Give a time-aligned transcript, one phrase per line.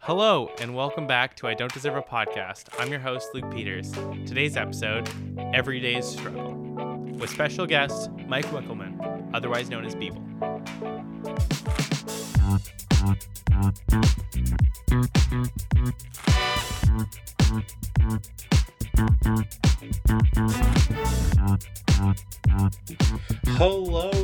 [0.00, 2.68] Hello, and welcome back to I Don't Deserve a Podcast.
[2.78, 3.90] I'm your host, Luke Peters.
[4.26, 5.08] Today's episode
[5.52, 6.54] Everyday's Struggle,
[7.18, 10.22] with special guest Mike Winkelmann, otherwise known as Beeple.
[23.56, 24.23] Hello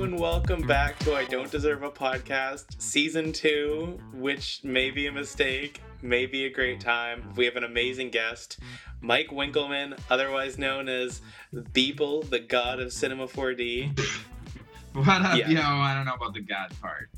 [0.50, 5.80] welcome back to I Don't Deserve a Podcast, Season 2, which may be a mistake,
[6.02, 7.22] may be a great time.
[7.36, 8.58] We have an amazing guest,
[9.00, 11.22] Mike Winkelmann, otherwise known as
[11.54, 13.96] Beeple, the god of Cinema 4D.
[14.92, 15.50] What up, Yeah.
[15.50, 15.60] yo?
[15.60, 17.10] I don't know about the God part.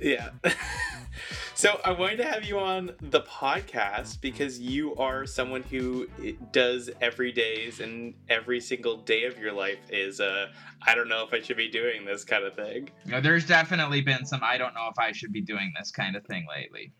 [0.00, 0.30] Yeah.
[1.54, 6.06] so I wanted to have you on the podcast because you are someone who
[6.52, 10.48] does every days and every single day of your life is uh
[10.86, 12.90] I don't know if I should be doing this kind of thing.
[13.04, 15.90] You know, there's definitely been some I don't know if I should be doing this
[15.90, 16.92] kind of thing lately.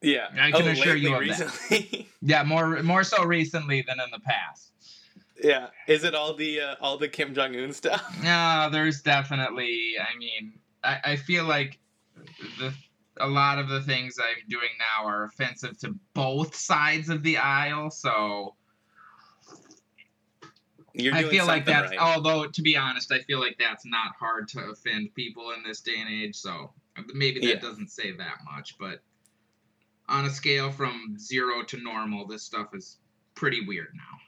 [0.00, 0.28] Yeah.
[0.40, 2.04] I can assure you lately, of that.
[2.22, 4.72] Yeah, more more so recently than in the past.
[5.42, 5.68] yeah.
[5.86, 8.04] Is it all the uh, all the Kim Jong Un stuff?
[8.22, 9.94] No, there's definitely.
[10.00, 11.78] I mean, I, I feel like
[12.58, 12.74] the
[13.18, 17.36] a lot of the things I'm doing now are offensive to both sides of the
[17.36, 17.90] aisle.
[17.90, 18.56] So
[20.94, 21.90] You're I feel like that's.
[21.90, 21.98] right.
[21.98, 25.80] Although to be honest, I feel like that's not hard to offend people in this
[25.80, 26.36] day and age.
[26.36, 26.72] So
[27.14, 27.60] maybe that Yeah.
[27.60, 29.02] doesn't say that much, but
[30.08, 32.98] on a scale from zero to normal, this stuff is
[33.34, 34.18] pretty weird now.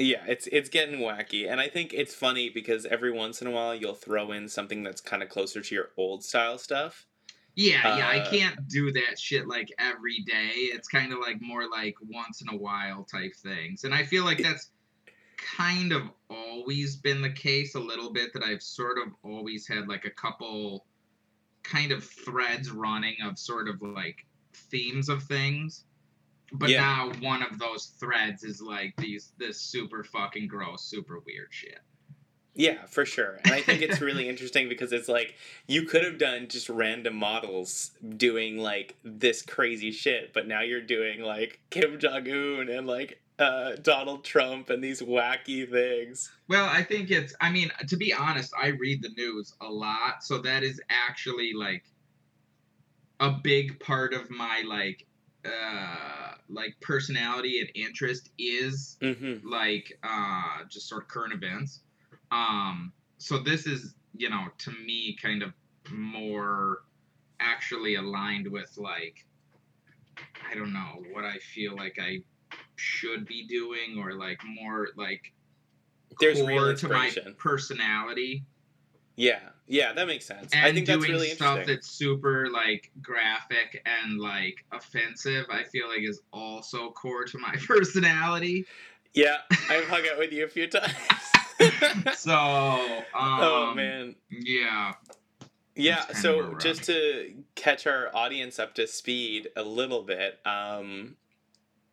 [0.00, 3.50] Yeah, it's it's getting wacky, and I think it's funny because every once in a
[3.50, 7.06] while you'll throw in something that's kind of closer to your old style stuff.
[7.58, 10.50] Yeah, yeah, I Uh, can't do that shit like every day.
[10.54, 13.82] It's kind of like more like once in a while type things.
[13.82, 14.70] And I feel like that's
[15.38, 19.88] kind of always been the case a little bit that I've sort of always had
[19.88, 20.86] like a couple
[21.64, 25.84] kind of threads running of sort of like themes of things.
[26.52, 26.80] But Yeah.
[26.82, 31.80] now one of those threads is like these this super fucking gross, super weird shit.
[32.58, 33.38] Yeah, for sure.
[33.44, 35.36] And I think it's really interesting because it's like
[35.68, 40.82] you could have done just random models doing like this crazy shit, but now you're
[40.82, 46.32] doing like Kim Jong Un and like uh, Donald Trump and these wacky things.
[46.48, 47.32] Well, I think it's.
[47.40, 51.52] I mean, to be honest, I read the news a lot, so that is actually
[51.54, 51.84] like
[53.20, 55.06] a big part of my like,
[55.44, 59.48] uh, like personality and interest is Mm-hmm.
[59.48, 61.80] like uh, just sort of current events.
[62.30, 65.52] Um, so this is, you know, to me, kind of
[65.90, 66.78] more
[67.40, 69.24] actually aligned with like,
[70.50, 72.18] I don't know what I feel like I
[72.76, 75.32] should be doing, or like more like
[76.20, 78.44] There's core to my personality.
[79.16, 80.52] Yeah, yeah, that makes sense.
[80.52, 81.74] And I think doing that's really stuff interesting.
[81.74, 87.54] that's super like graphic and like offensive, I feel like is also core to my
[87.66, 88.64] personality.
[89.14, 90.94] Yeah, I've hung out with you a few times.
[92.14, 94.14] so, um, oh man.
[94.30, 94.92] yeah.
[95.74, 101.14] Yeah, so just to catch our audience up to speed a little bit, um,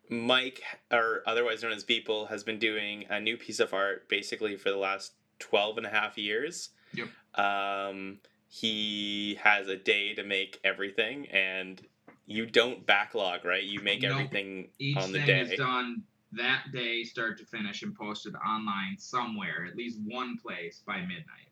[0.09, 4.56] Mike, or otherwise known as Beeple, has been doing a new piece of art basically
[4.56, 6.69] for the last 12 and a half years.
[6.96, 7.09] Yep.
[7.35, 8.17] Um,
[8.47, 11.79] he has a day to make everything, and
[12.25, 13.63] you don't backlog, right?
[13.63, 14.13] You make Nope.
[14.13, 15.41] everything Each on the thing day.
[15.41, 16.03] is done
[16.38, 21.50] that day, start to finish, and posted online somewhere, at least one place by midnight.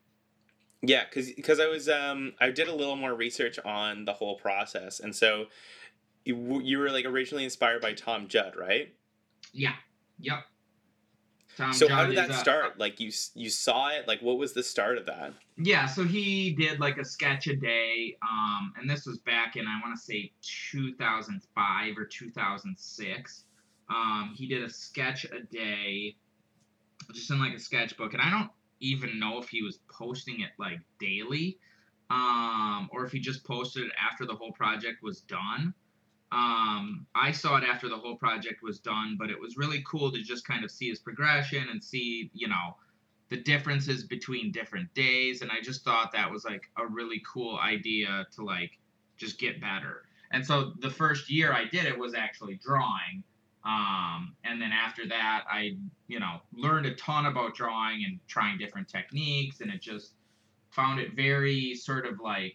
[0.82, 4.36] Yeah, because because I was um I did a little more research on the whole
[4.36, 5.46] process, and so
[6.24, 8.94] you, you were like originally inspired by Tom Judd, right?
[9.52, 9.74] Yeah.
[10.20, 10.38] Yep.
[11.56, 12.78] Tom so how did that a- start?
[12.78, 14.08] Like you you saw it?
[14.08, 15.32] Like what was the start of that?
[15.56, 19.66] Yeah, so he did like a sketch a day, um, and this was back in
[19.66, 23.44] I want to say 2005 or 2006.
[23.88, 26.16] Um, he did a sketch a day,
[27.12, 28.50] just in like a sketchbook, and I don't
[28.80, 31.58] even know if he was posting it like daily,
[32.10, 35.74] um, or if he just posted it after the whole project was done.
[36.32, 40.10] Um, I saw it after the whole project was done, but it was really cool
[40.10, 42.76] to just kind of see his progression and see, you know,
[43.30, 47.58] the differences between different days and i just thought that was like a really cool
[47.58, 48.78] idea to like
[49.16, 53.22] just get better and so the first year i did it was actually drawing
[53.64, 55.76] um, and then after that i
[56.08, 60.12] you know learned a ton about drawing and trying different techniques and it just
[60.70, 62.54] found it very sort of like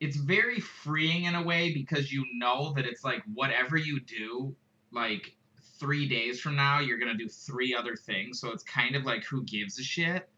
[0.00, 4.54] it's very freeing in a way because you know that it's like whatever you do
[4.92, 5.34] like
[5.80, 9.24] three days from now you're gonna do three other things so it's kind of like
[9.24, 10.28] who gives a shit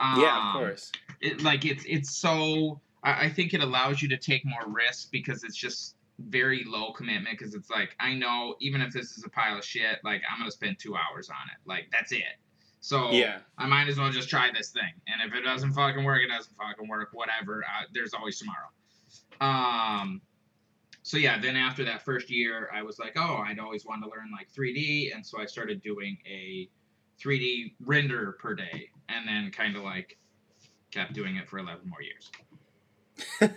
[0.00, 0.92] yeah, Um, of course.
[1.20, 5.06] it, like it's it's so I, I think it allows you to take more risks
[5.10, 9.24] because it's just very low commitment because it's like I know even if this is
[9.24, 11.58] a pile of shit, like I'm gonna spend two hours on it.
[11.66, 12.22] Like that's it.
[12.80, 13.38] So Yeah.
[13.56, 14.92] I might as well just try this thing.
[15.06, 17.10] And if it doesn't fucking work, it doesn't fucking work.
[17.12, 17.64] Whatever.
[17.64, 18.68] Uh, there's always tomorrow.
[19.40, 20.20] Um.
[21.02, 24.10] So yeah, then after that first year, I was like, oh, I'd always wanted to
[24.10, 26.68] learn like 3D, and so I started doing a
[27.18, 30.18] 3D render per day, and then kind of like
[30.90, 32.30] kept doing it for 11 more years.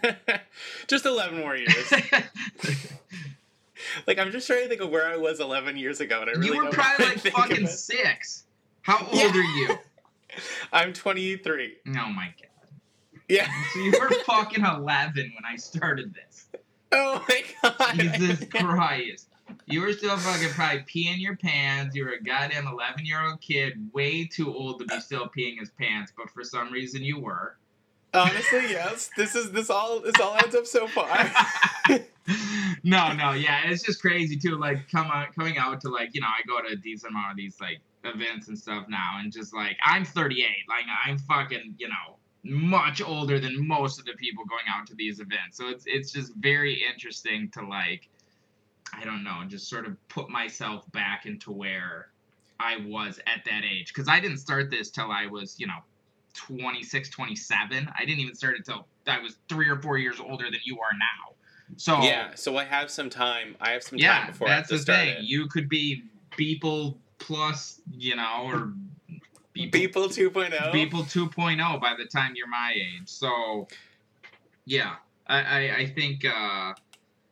[0.88, 1.92] just 11 more years.
[4.08, 6.34] like, I'm just trying to think of where I was 11 years ago, and I
[6.34, 8.44] really you were probably like fucking six.
[8.82, 9.30] How old Yeah.
[9.30, 9.78] are you?
[10.74, 11.74] I'm 23.
[11.88, 12.36] Oh my god.
[13.28, 13.50] Yeah.
[13.74, 16.48] So you were fucking 11 when I started this.
[16.92, 17.98] Oh my god.
[17.98, 19.28] Jesus Christ.
[19.66, 21.96] You were still fucking probably peeing your pants.
[21.96, 25.00] You were a goddamn 11 year old kid, way too old to be uh.
[25.00, 27.58] still peeing his pants, but for some reason you were.
[28.14, 29.10] Honestly, yes.
[29.16, 31.08] This is this all this all adds up so far.
[32.84, 34.58] no, no, yeah, it's just crazy too.
[34.58, 37.32] Like come out, coming out to like you know, I go to a decent amount
[37.32, 41.76] of these like events and stuff now, and just like I'm 38, like I'm fucking
[41.78, 45.58] you know much older than most of the people going out to these events.
[45.58, 48.10] So it's it's just very interesting to like
[48.94, 52.10] I don't know, just sort of put myself back into where
[52.60, 55.80] I was at that age because I didn't start this till I was you know
[56.34, 57.90] 26, 27.
[57.98, 60.94] I didn't even start until I was three or four years older than you are
[60.94, 61.36] now.
[61.78, 63.56] So yeah, so I have some time.
[63.62, 65.18] I have some time yeah, before I have that's the thing.
[65.20, 65.24] it.
[65.24, 66.04] You could be
[66.38, 68.74] Beeple plus, you know, or
[69.56, 70.52] Beeple, People 2.0.
[70.72, 73.08] Beeple 2.0 by the time you're my age.
[73.08, 73.68] So
[74.66, 74.96] yeah,
[75.28, 76.74] I I, I think uh,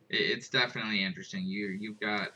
[0.10, 1.46] it's definitely interesting.
[1.46, 2.30] You you've got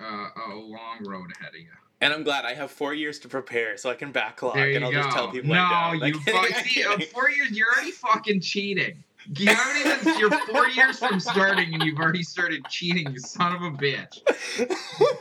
[0.00, 1.68] uh, a long road ahead of you.
[2.02, 4.90] And I'm glad I have four years to prepare, so I can backlog, and I'll
[4.90, 5.02] go.
[5.04, 5.94] just tell people no, done.
[5.94, 7.52] you Like, fuck, see, four years.
[7.52, 9.04] You're already fucking cheating.
[9.36, 10.18] You haven't even.
[10.18, 13.12] You're four years from starting, and you've already started cheating.
[13.12, 14.18] You son of a bitch.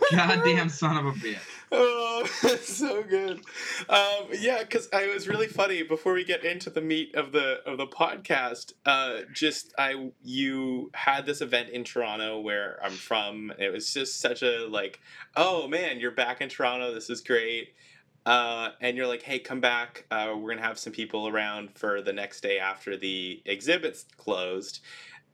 [0.12, 1.38] Goddamn son of a bitch.
[1.74, 3.42] Oh, that's so good.
[3.88, 7.32] Um, yeah, because I it was really funny before we get into the meat of
[7.32, 8.74] the of the podcast.
[8.86, 13.54] Uh, just I you had this event in Toronto where I'm from.
[13.58, 15.00] It was just such a like,
[15.38, 16.94] oh man, you're back in Toronto.
[16.94, 17.70] This is great.
[18.26, 20.06] Uh, and you're like, hey, come back.
[20.12, 24.82] Uh, we're gonna have some people around for the next day after the exhibits closed,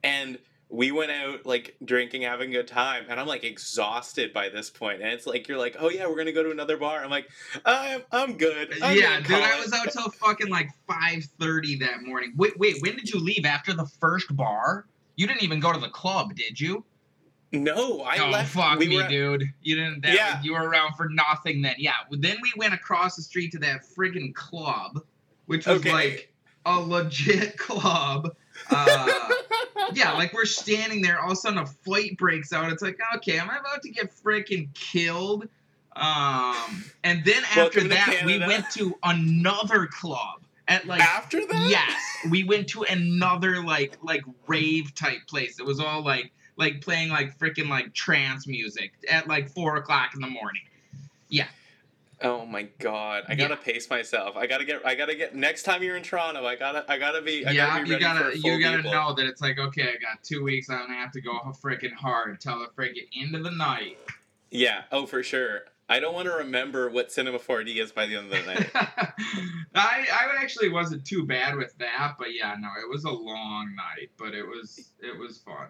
[0.04, 0.38] and
[0.70, 4.68] we went out like drinking, having a good time, and I'm like exhausted by this
[4.70, 5.00] point.
[5.02, 7.02] And it's like you're like, oh yeah, we're gonna go to another bar.
[7.02, 7.28] I'm like,
[7.64, 8.74] I'm I'm good.
[8.82, 12.32] I'm yeah, dude, I was out till fucking like five thirty that morning.
[12.36, 13.44] Wait, wait, when did you leave?
[13.46, 14.86] After the first bar?
[15.16, 16.84] You didn't even go to the club, did you?
[17.50, 18.50] No, I oh left.
[18.52, 19.44] fuck we me, were dude.
[19.62, 20.02] You didn't.
[20.02, 20.42] That, Yeah.
[20.42, 21.76] You were around for nothing then.
[21.78, 21.94] Yeah.
[22.10, 25.00] Then we went across the street to that friggin' club,
[25.46, 25.92] which was Okay.
[25.92, 26.32] like
[26.66, 28.36] a legit club.
[28.70, 29.08] Uh,
[29.94, 31.20] yeah, like we're standing there.
[31.20, 32.70] All of a sudden, a fight breaks out.
[32.72, 35.48] It's like, okay, am I about to get freaking killed?
[35.96, 41.68] Um, and then after Welcome that, we went to another club at like After that,
[41.68, 46.80] yes we went to another like like rave type place it was all like like
[46.80, 50.62] playing like freaking like trance music at like four o'clock in the morning
[52.20, 54.36] Oh my god, I gotta pace myself.
[54.36, 54.84] I gotta get.
[54.84, 55.36] I gotta get.
[55.36, 56.84] Next time you're in Toronto, I gotta.
[56.90, 57.46] I gotta be.
[57.46, 58.90] I yeah gotta be you gotta you gotta people.
[58.92, 61.92] know that it's like okay i got two weeks i'm gonna have to go freaking
[61.92, 63.98] hard till the freaking end of the night
[64.50, 64.82] Yeah.
[64.90, 65.60] Oh, for sure.
[65.90, 68.70] I don't want to remember what Cinema 4D is by the end of the night.
[69.74, 73.74] I I actually wasn't too bad with that, but yeah, no, it was a long
[73.76, 75.68] night, but it was it was fun.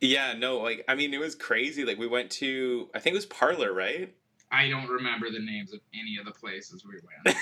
[0.00, 0.32] yeah.
[0.32, 0.58] No.
[0.58, 1.84] Like, I mean, it was crazy.
[1.84, 2.88] Like, we went to.
[2.94, 4.14] I think it was Parlor, right?
[4.54, 6.94] I don't remember the names of any of the places we
[7.24, 7.36] went.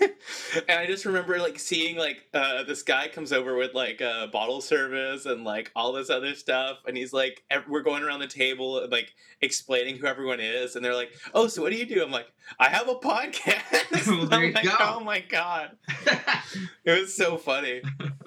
[0.68, 4.26] and I just remember like seeing like uh, this guy comes over with like uh,
[4.26, 8.26] bottle service and like all this other stuff, and he's like, we're going around the
[8.26, 12.02] table like explaining who everyone is, and they're like, oh, so what do you do?
[12.02, 13.86] I'm like, I have a podcast.
[14.06, 14.76] Well, I'm like, go.
[14.80, 15.76] Oh my god,
[16.84, 17.82] it was so funny.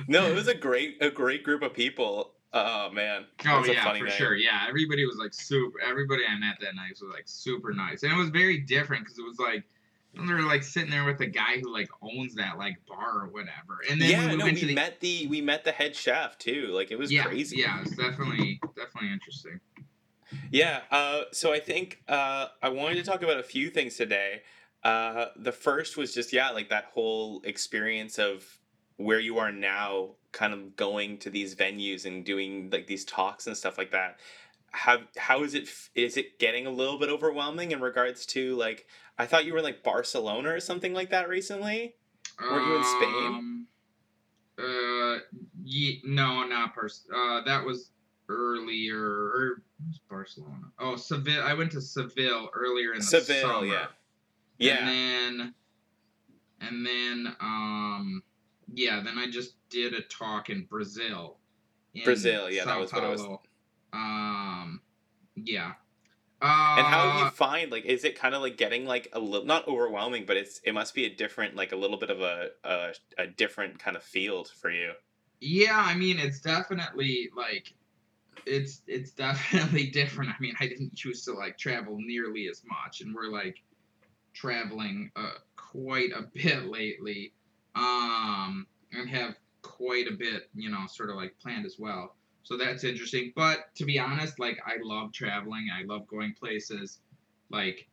[0.07, 2.33] No, it was a great a great group of people.
[2.53, 4.13] Oh man, Oh was a yeah, for night.
[4.13, 4.35] sure.
[4.35, 5.79] Yeah, everybody was like super.
[5.81, 9.17] Everybody I met that night was like super nice, and it was very different because
[9.17, 9.63] it was like
[10.15, 13.27] they were like sitting there with the guy who like owns that like bar or
[13.27, 16.37] whatever, and then yeah, we no, we the met the we met the head chef
[16.37, 16.67] too.
[16.67, 17.57] Like it was yeah, crazy.
[17.57, 19.59] yeah, it's definitely definitely interesting.
[20.51, 24.41] Yeah, uh, so I think uh, I wanted to talk about a few things today.
[24.83, 28.59] Uh, the first was just, yeah, like that whole experience of
[28.97, 33.47] where you are now, kind of going to these venues and doing like these talks
[33.47, 34.19] and stuff like that.
[34.71, 35.69] How, how is it?
[35.95, 38.85] Is it getting a little bit overwhelming in regards to like,
[39.17, 41.95] I thought you were in like Barcelona or something like that recently?
[42.41, 43.25] Weren't you in Spain?
[44.59, 45.21] Um,
[45.63, 47.05] Ye- no, not pers.
[47.13, 47.91] Uh, that was
[48.29, 48.99] earlier.
[48.99, 50.71] Or, where's Barcelona?
[50.79, 51.43] Oh, Seville.
[51.43, 53.65] I went to Seville earlier in the Seville, summer.
[53.67, 53.85] yeah.
[54.57, 54.77] Yeah.
[54.77, 54.87] And
[55.39, 55.53] then,
[56.61, 58.23] and then, um,
[58.73, 61.37] yeah, then I just did a talk in Brazil.
[61.95, 63.41] in Brazil, yeah, that Sao was what I was- Paulo.
[63.91, 64.81] Um,
[65.35, 65.73] yeah.
[66.41, 69.19] Uh, And how do you find like is it kind of like getting like a
[69.19, 72.21] little not overwhelming, but it's it must be a different like a little bit of
[72.21, 74.91] a a, a different kind of field for you.
[75.39, 77.73] Yeah, I mean, it's definitely like,
[78.45, 80.31] it's it's definitely different.
[80.31, 83.61] I mean, I didn't used to like travel nearly as much, and we're like
[84.33, 87.33] traveling uh, quite a bit lately,
[87.75, 92.15] um, and have quite a bit, you know, sort of like planned as well.
[92.43, 93.33] So that's interesting.
[93.35, 95.69] But to be honest, like I love traveling.
[95.73, 96.99] I love going places,
[97.49, 97.87] like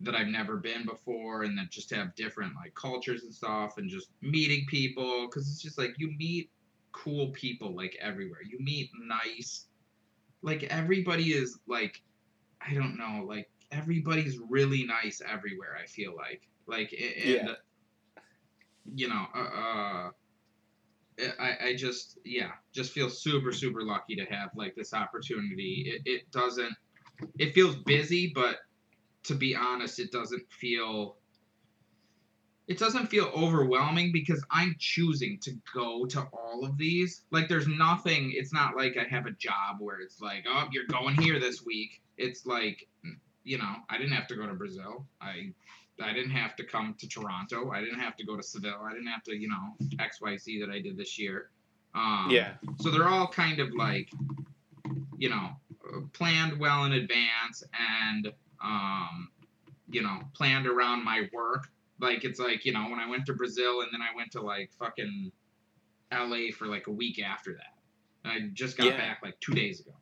[0.00, 3.88] that I've never been before, and that just have different like cultures and stuff, and
[3.88, 5.26] just meeting people.
[5.26, 6.50] Because it's just like you meet
[6.92, 8.40] cool people like everywhere.
[8.44, 9.66] You meet nice,
[10.42, 12.02] like everybody is like,
[12.66, 15.76] I don't know, like everybody's really nice everywhere.
[15.80, 17.54] I feel like, like, and, Yeah.
[18.94, 20.10] you know, uh, uh,
[21.38, 25.84] I, I just, yeah, just feel super, super lucky to have like this opportunity.
[25.86, 26.74] It, it doesn't,
[27.38, 28.58] it feels busy, but
[29.24, 31.16] to be honest, it doesn't feel
[32.70, 37.22] it doesn't feel overwhelming because I'm choosing to go to all of these.
[37.32, 40.86] Like there's nothing it's not like I have a job where it's like, "Oh, you're
[40.86, 42.86] going here this week." It's like,
[43.42, 45.04] you know, I didn't have to go to Brazil.
[45.20, 45.52] I
[46.00, 47.70] I didn't have to come to Toronto.
[47.70, 48.80] I didn't have to go to Seville.
[48.84, 51.50] I didn't have to, you know, XYZ that I did this year.
[51.94, 52.54] Um, Yeah.
[52.80, 54.08] so they're all kind of like,
[55.18, 55.50] you know,
[56.12, 59.30] planned well in advance and, um,
[59.88, 61.68] you know, planned around my work.
[62.00, 64.40] Like it's like you know when I went to Brazil and then I went to
[64.40, 65.30] like fucking
[66.12, 66.50] L.A.
[66.50, 67.74] for like a week after that.
[68.24, 68.96] And I just got Yeah.
[68.96, 69.92] back like two days ago.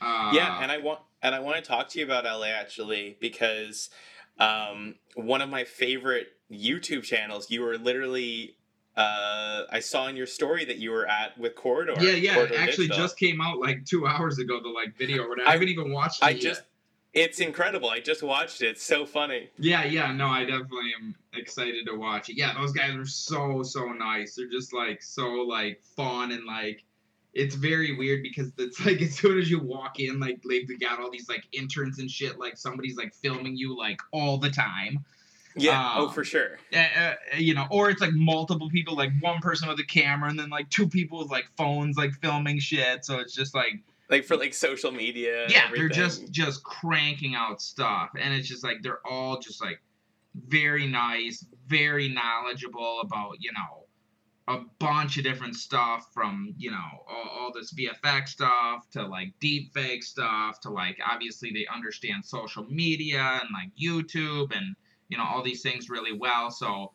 [0.00, 3.16] Uh, yeah, and I want and I want to talk to you about LA actually
[3.20, 3.90] because
[4.38, 7.50] um, one of my favorite YouTube channels.
[7.50, 8.56] You were literally.
[8.96, 11.94] Uh, I saw in your story that you were at with Corridor.
[12.00, 12.38] yeah, yeah.
[12.40, 12.96] It actually Digital.
[13.06, 14.60] just came out like two hours ago.
[14.60, 15.46] The like video or whatever.
[15.48, 16.40] I- I haven't even watched it I yet.
[16.40, 16.62] just.
[17.12, 17.88] It's incredible.
[17.88, 18.66] I just watched it.
[18.68, 19.50] It's so funny.
[19.58, 22.36] Yeah, yeah, no, I definitely am excited to watch it.
[22.36, 24.36] Yeah, those guys are so so nice.
[24.36, 26.84] They're just like so like fun and like
[27.32, 30.76] it's very weird because it's like as soon as you walk in, like like they
[30.76, 32.38] got all these like interns and shit.
[32.38, 35.04] Like somebody's like filming you like all the time.
[35.56, 35.94] Yeah.
[35.96, 36.58] oh, Um, for sure.
[36.72, 40.30] Uh, uh, you know, or it's like multiple people, like one person with a camera
[40.30, 43.04] and then like two people with like phones like filming shit.
[43.04, 45.46] So it's just like Like for like social media.
[45.48, 49.80] yeah they're just just cranking out stuff and it's just like they're all just like
[50.48, 53.79] very nice very knowledgeable about you know
[54.50, 59.32] a bunch of different stuff from you know all, all this vfx stuff to like
[59.40, 64.74] deep fake stuff to like obviously they understand social media and like youtube and
[65.08, 66.90] you know all these things really well so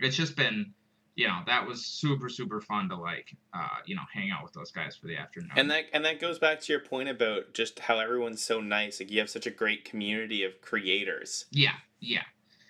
[0.00, 0.72] it's just been
[1.14, 4.52] you know that was super super fun to like uh you know hang out with
[4.52, 7.54] those guys for the afternoon And that and that goes back to your point about
[7.54, 9.00] just how everyone's so nice.
[9.00, 11.46] Like you have such a great community of creators.
[11.50, 12.22] Yeah, yeah.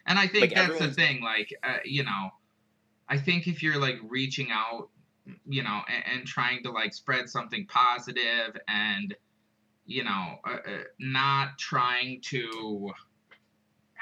[0.07, 1.21] And I think Like, that's the thing.
[1.21, 2.31] Like, uh, you know,
[3.09, 4.89] I think if you're like reaching out,
[5.47, 9.15] you know, and, and trying to like spread something positive and,
[9.87, 12.93] you know, uh, uh, not trying to,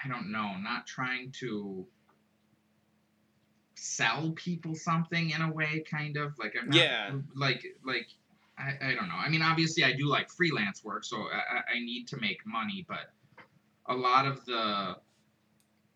[0.04, 1.86] I don't know, not trying to
[3.74, 7.10] sell people something in a way, kind of like I'm not, Yeah.
[7.34, 8.08] like like.
[8.58, 9.14] I, I don't know.
[9.16, 12.38] I mean, obviously, I do like freelance work, so I, I- I need to make
[12.46, 12.86] money.
[12.88, 13.12] But
[13.84, 14.96] a lot of the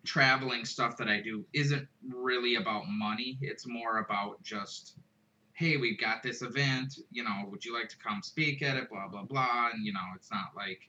[0.04, 3.38] traveling stuff that I do isn't really about money.
[3.42, 4.94] It's more about just,
[5.52, 6.98] hey, we've got this event.
[7.12, 8.88] You know, would you like to come speak at it?
[8.88, 9.70] Blah blah blah.
[9.72, 10.80] And you know, it's not like,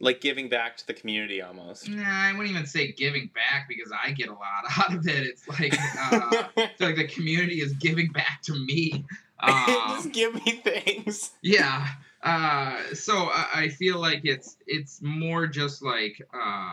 [0.00, 1.88] Like giving back to the community almost.
[1.88, 5.26] nah, I wouldn't even say giving back because I get a lot out of it.
[5.26, 5.74] It's like,
[6.12, 9.04] uh, it's like the community is giving back to me.
[9.38, 9.52] Um,
[9.90, 11.32] just give me things.
[11.42, 11.88] yeah
[12.22, 16.72] uh so I, I feel like it's it's more just like uh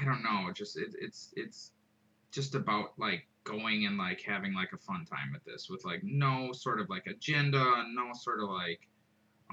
[0.00, 1.72] i don't know just it, it's it's
[2.32, 6.00] just about like going and like having like a fun time at this with like
[6.02, 8.80] no sort of like agenda no sort of like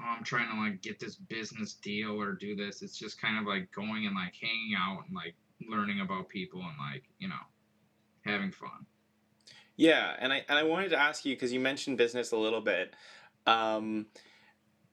[0.00, 3.38] oh, i'm trying to like get this business deal or do this it's just kind
[3.38, 5.34] of like going and like hanging out and like
[5.70, 7.34] learning about people and like you know
[8.24, 8.84] having fun
[9.76, 12.60] Yeah, and I and I wanted to ask you because you mentioned business a little
[12.60, 12.94] bit.
[13.46, 14.06] Um,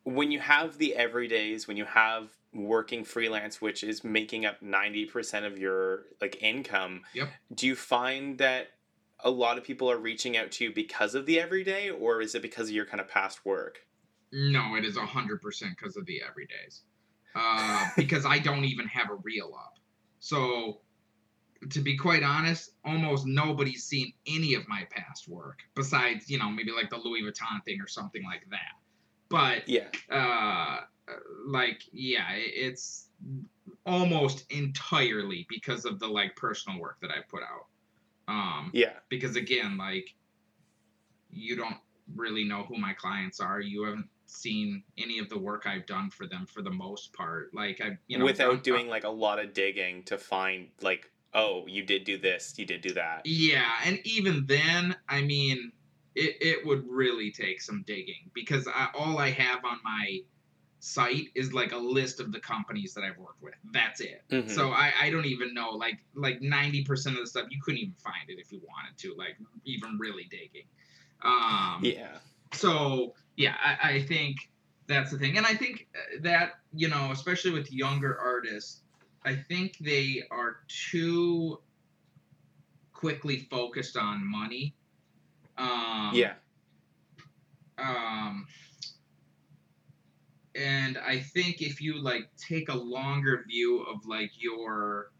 [0.03, 5.05] when you have the everydays, when you have working freelance, which is making up ninety
[5.05, 7.29] percent of your like income, Yep.
[7.53, 8.67] do you find that
[9.23, 12.33] a lot of people are reaching out to you because of the everyday, or is
[12.35, 13.79] it because of your kind of past work?
[14.31, 16.81] No, it is hundred percent because of the everydays.
[17.35, 19.75] Uh, because I don't even have a reel up.
[20.19, 20.81] So,
[21.69, 26.49] to be quite honest, almost nobody's seen any of my past work besides, you know,
[26.49, 28.73] maybe like the Louis Vuitton thing or something like that.
[29.29, 29.87] But Yeah.
[30.09, 30.81] uh,
[31.47, 33.07] like yeah, it's
[33.85, 37.65] almost entirely because of the like personal work that I put out.
[38.27, 38.93] Um, Yeah.
[39.09, 40.13] because again, like
[41.29, 41.77] you don't
[42.15, 43.59] really know who my clients are.
[43.61, 47.53] You haven't seen any of the work I've done for them for the most part.
[47.53, 51.09] Like I, you know, Without done- doing like a lot of digging to find like,
[51.33, 53.21] oh, you did do this, you did do that.
[53.25, 55.71] Yeah, and even then, I mean,
[56.15, 60.19] it, it would really take some digging because I, all I have on my
[60.81, 63.53] site is like a list of the companies that I've worked with.
[63.71, 64.23] That's it.
[64.31, 64.49] Mhm.
[64.49, 67.79] So I, I don't even know like like ninety percent of the stuff you couldn't
[67.79, 70.65] even find it if you wanted to like even really digging.
[71.23, 72.17] Um, yeah.
[72.51, 74.37] so yeah I, I think
[74.87, 78.81] that's the thing and i think uh, that you know especially with younger artists
[79.23, 81.59] i think they are too
[82.91, 84.75] quickly focused on money
[85.57, 86.33] um Yeah.
[87.77, 88.47] um
[90.55, 95.11] and i think if you like take a longer view of like your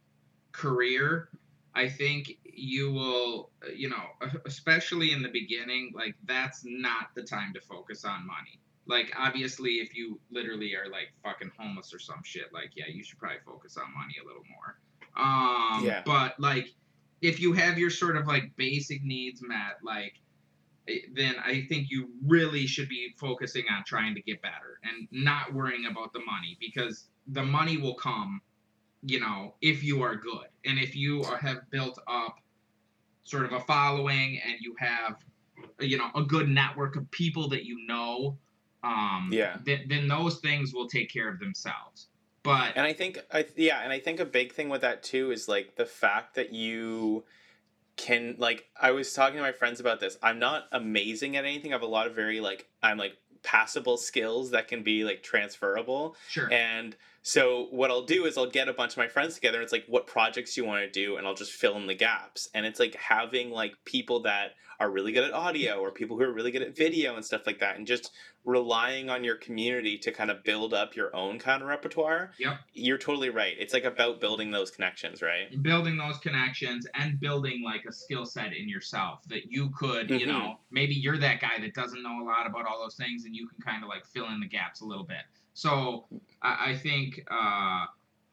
[0.52, 1.30] career
[1.74, 4.04] i think you will you know
[4.46, 9.74] especially in the beginning like that's not the time to focus on money like obviously
[9.76, 13.38] if you literally are like fucking homeless or some shit like yeah you should probably
[13.46, 14.80] focus on money a little more
[15.16, 16.02] um Yeah.
[16.06, 16.74] but like
[17.22, 20.16] if you have your sort of like basic needs met like
[21.14, 25.54] then I think you really should be focusing on trying to get better and not
[25.54, 28.42] worrying about the money because the money will come,
[29.04, 32.40] you know, if you are good and if you are, have built up
[33.24, 35.18] sort of a following and you have,
[35.80, 38.38] you know, a good network of people that you know,
[38.84, 39.58] um, Yeah.
[39.64, 42.08] then, then those things will take care of themselves.
[42.44, 45.32] But And I think I yeah, and I think a big thing with that too
[45.32, 47.24] is like the fact that you
[48.02, 50.18] can like I was talking to my friends about this.
[50.24, 51.72] I'm not amazing at anything.
[51.72, 55.22] I have a lot of very like I'm like passable skills that can be like
[55.22, 56.16] transferable.
[56.28, 59.58] sure, And so what I'll do is I'll get a bunch of my friends together.
[59.58, 61.18] And it's like, what projects you want to do?
[61.18, 62.50] And I'll just fill in the gaps.
[62.54, 66.24] And it's like having like people that are really good at audio or people who
[66.24, 68.12] are really good at video and stuff like that, and just
[68.44, 72.34] relying on your community to kind of build up your own kind of repertoire.
[72.38, 72.60] Yep.
[72.74, 73.56] You're totally right.
[73.60, 75.52] It's like about building those connections, right?
[75.62, 80.26] building those connections and building like a skill set in yourself that you could, you
[80.26, 80.28] Mhm.
[80.28, 83.36] know, maybe you're that guy that doesn't know a lot about all those things and
[83.36, 85.26] you can kind of like fill in the gaps a little bit.
[85.54, 86.08] So
[86.42, 87.86] I, I think, uh,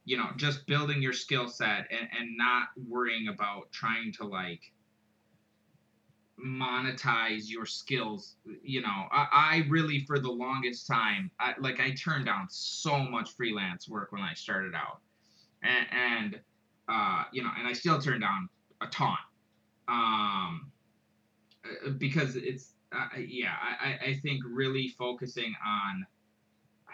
[0.04, 4.72] you know, just building your skill set and, and not worrying about trying to like
[6.38, 11.90] monetize your skills you know I, I really for the longest time I, like i
[11.90, 15.00] turned down so much freelance work when i started out.
[15.62, 16.40] And, and
[16.88, 18.48] uh, you know, and I still turn down
[18.82, 19.16] a ton,
[19.88, 20.72] um,
[21.64, 26.06] uh, because it's uh, yeah, I, I- I think really focusing on,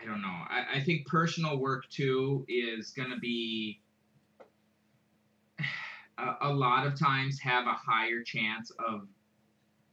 [0.05, 3.81] I don't know, I, I think personal work too is gonna be
[6.19, 9.09] a, a lot of times have a higher chance of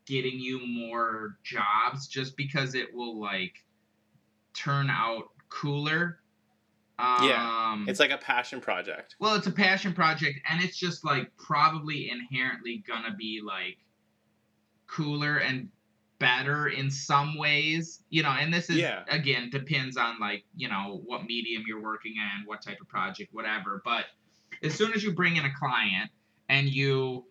[0.06, 3.54] getting you more jobs just because it will like
[4.54, 6.17] turn out cooler.
[7.00, 9.15] Yeah, Um, It's like a passion project.
[9.19, 13.78] well, it's a passion project, and it's just like probably inherently gonna be like
[14.88, 15.69] cooler and
[16.21, 18.31] better in some ways, you know.
[18.31, 19.05] And this is Yeah.
[19.10, 23.34] again depends on like you know what medium you're working in, what type of project,
[23.34, 23.81] whatever.
[23.86, 24.05] But
[24.63, 26.12] as soon as you bring in a client
[26.49, 27.27] and you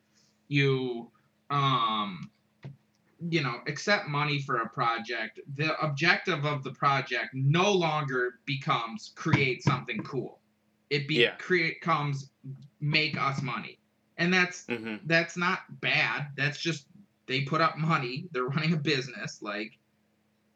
[0.49, 1.13] you
[1.51, 2.31] um
[3.29, 9.13] you know accept money for a project the objective of the project no longer becomes
[9.17, 10.41] create something cool
[10.91, 11.37] it be Yeah.
[11.39, 12.31] create comes
[12.81, 13.79] make us money
[14.17, 16.87] and that's hmm that's not bad that's just
[17.31, 19.79] they put up money they're running a business like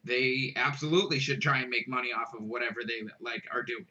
[0.05, 3.87] they absolutely should try and make money off of whatever they like are doing.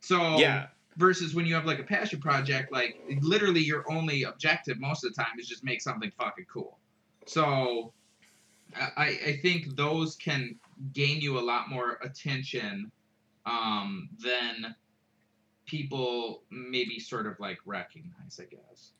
[0.00, 0.68] So Yeah.
[0.96, 5.14] versus when you have like a passion project like literally your only objective most of
[5.14, 6.78] the time is just make something fucking cool.
[7.26, 7.92] So
[8.76, 10.54] i i think those can
[10.92, 12.92] gain you a lot more attention
[13.46, 14.74] um than
[15.64, 18.92] people maybe sort of like recognize i guess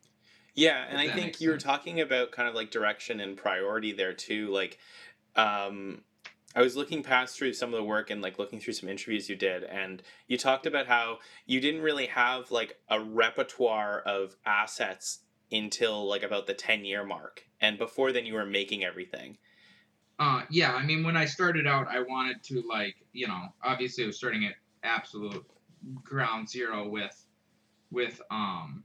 [0.58, 4.12] Yeah, and I think you were talking about kind of like direction and priority there
[4.12, 4.48] too.
[4.48, 4.78] Like,
[5.36, 6.02] um,
[6.56, 9.28] I was looking past through some of the work and like looking through some interviews
[9.28, 14.34] you did, and you talked about how you didn't really have like a repertoire of
[14.44, 15.20] assets
[15.52, 17.44] until like about the 10 year mark.
[17.60, 19.38] And before then, you were making everything.
[20.18, 24.02] Uh, yeah, I mean, when I started out, I wanted to like, you know, obviously
[24.02, 25.46] I was starting at absolute
[26.02, 27.26] ground zero with,
[27.92, 28.82] with um,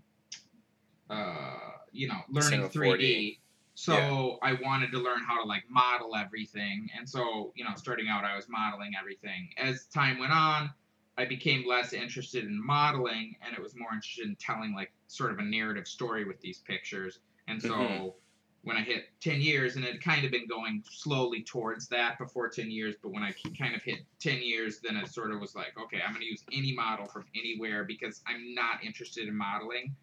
[1.09, 1.57] uh,
[1.91, 2.97] you know, learning 3D.
[2.99, 3.39] 4D.
[3.75, 8.07] So I wanted to learn how to like model everything, and so you know, starting
[8.07, 9.49] out, I was modeling everything.
[9.57, 10.71] As time went on,
[11.17, 15.31] I became less interested in modeling, and it was more interested in telling like sort
[15.31, 17.19] of a narrative story with these pictures.
[17.47, 18.13] And so Mhm.
[18.61, 22.17] when I hit 10 years, and it had kind of been going slowly towards that
[22.17, 25.41] before 10 years, but when I kind of hit 10 years, then it sort of
[25.41, 29.27] was like, okay, I'm going to use any model from anywhere because I'm not interested
[29.27, 29.95] in modeling.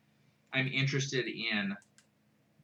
[0.53, 1.77] I'm interested in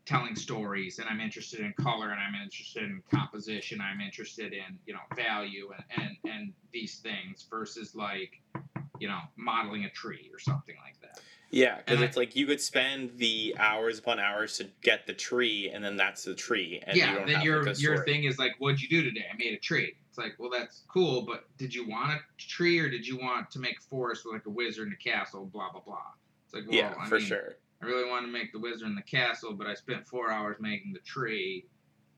[0.05, 3.81] telling stories and I'm interested in color and I'm interested in composition.
[3.81, 5.85] I'm interested in, you know, value and,
[6.25, 8.41] and, and these things versus like,
[8.99, 11.21] you know, modeling a tree or something like that.
[11.51, 15.07] Yeah, because And I- it's like you could spend the hours upon hours to get
[15.07, 17.79] the tree, and then that's the tree, and you yeah, don't then have your like
[17.81, 19.27] your thing is like, what'd you do today?
[19.33, 19.97] I made a tree.
[20.09, 23.51] It's like, well, that's cool, but did you want a tree or did you want
[23.53, 25.47] to make a forest with like a wizard and a castle?
[25.47, 26.03] Blah blah blah.
[26.45, 27.57] It's like, well, yeah, I for mean, sure.
[27.83, 30.57] I really wanted to make the wizard and the castle, but I spent four hours
[30.61, 31.67] making the tree,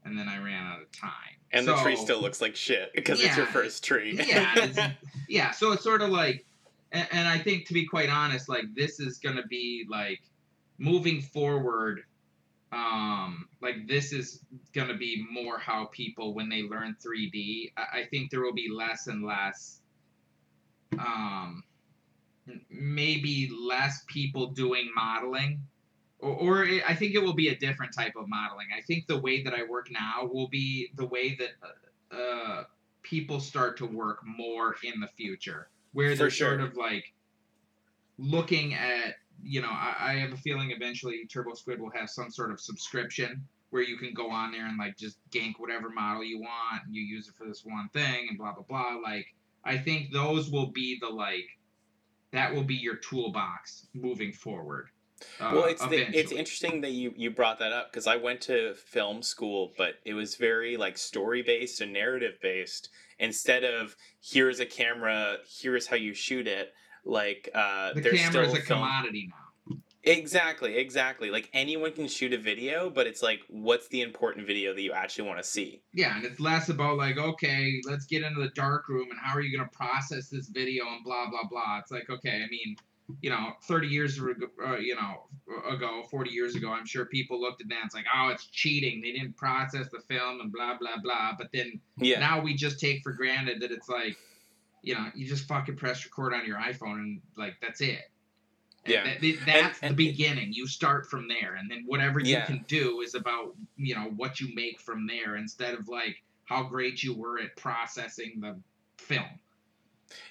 [0.04, 1.10] and then I ran out of time.
[1.52, 4.20] And the tree still looks like shit because it's your first tree.
[4.26, 4.92] yeah,
[5.28, 5.50] yeah.
[5.50, 6.44] So it's sort of like,
[6.92, 10.20] and, and I think to be quite honest, like this is gonna be like
[10.78, 12.02] moving forward.
[12.70, 14.44] Um, like this is
[14.74, 17.72] gonna be more how people when they learn 3D.
[17.76, 19.80] I, I think there will be less and less.
[20.98, 21.62] Um,
[22.70, 25.62] maybe less people doing modeling.
[26.20, 28.68] Or, or it, I think it will be a different type of modeling.
[28.76, 32.64] I think the way that I work now will be the way that uh, uh,
[33.02, 36.58] people start to work more in the future, where they're sure.
[36.58, 37.12] sort of like
[38.18, 42.50] looking at, you know, I, I have a feeling eventually TurboSquid will have some sort
[42.50, 46.40] of subscription where you can go on there and like just gank whatever model you
[46.40, 48.98] want and you use it for this one thing and blah blah blah.
[49.02, 49.26] Like
[49.64, 51.57] I think those will be the like
[52.32, 54.88] that will be your toolbox moving forward.
[55.40, 58.40] Uh, well, it's the, it's interesting that you you brought that up because I went
[58.42, 63.96] to film school, but it was very like story based and narrative based instead of
[64.20, 66.72] here's a camera, here's how you shoot it.
[67.04, 69.47] Like uh, the there's camera is a film- commodity now.
[70.04, 71.30] Exactly, exactly.
[71.30, 74.92] Like anyone can shoot a video, but it's like, what's the important video that you
[74.92, 75.82] actually want to see?
[75.92, 79.34] Yeah, and it's less about like, okay, let's get into the dark room and how
[79.36, 81.78] are you going to process this video and blah blah blah.
[81.80, 82.76] It's like, okay, I mean,
[83.22, 85.24] you know, 30 years ago, uh, you know,
[85.68, 88.46] ago, 40 years ago, I'm sure people looked at that and it's like, oh, it's
[88.46, 89.00] cheating.
[89.02, 91.32] They didn't process the film and blah blah blah.
[91.36, 94.16] But then Yeah, now we just take for granted that it's like,
[94.82, 98.02] you know, you just fucking press record on your iphone and like that's it
[98.88, 99.04] Yeah.
[99.04, 102.46] that- that- that's and- the beginning you start from there and then whatever you Yeah.
[102.46, 106.62] can do is about you know what you make from there instead of like how
[106.62, 108.60] great you were at processing the
[108.98, 109.28] film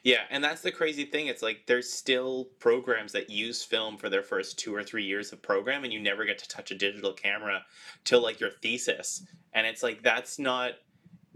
[0.04, 1.28] yeah, and that's the crazy thing.
[1.28, 5.32] It's like there's still programs that use film for their first two or three years
[5.32, 7.63] of program, and you never get to touch a digital camera
[8.04, 10.72] till like your thesis, and it's like that's not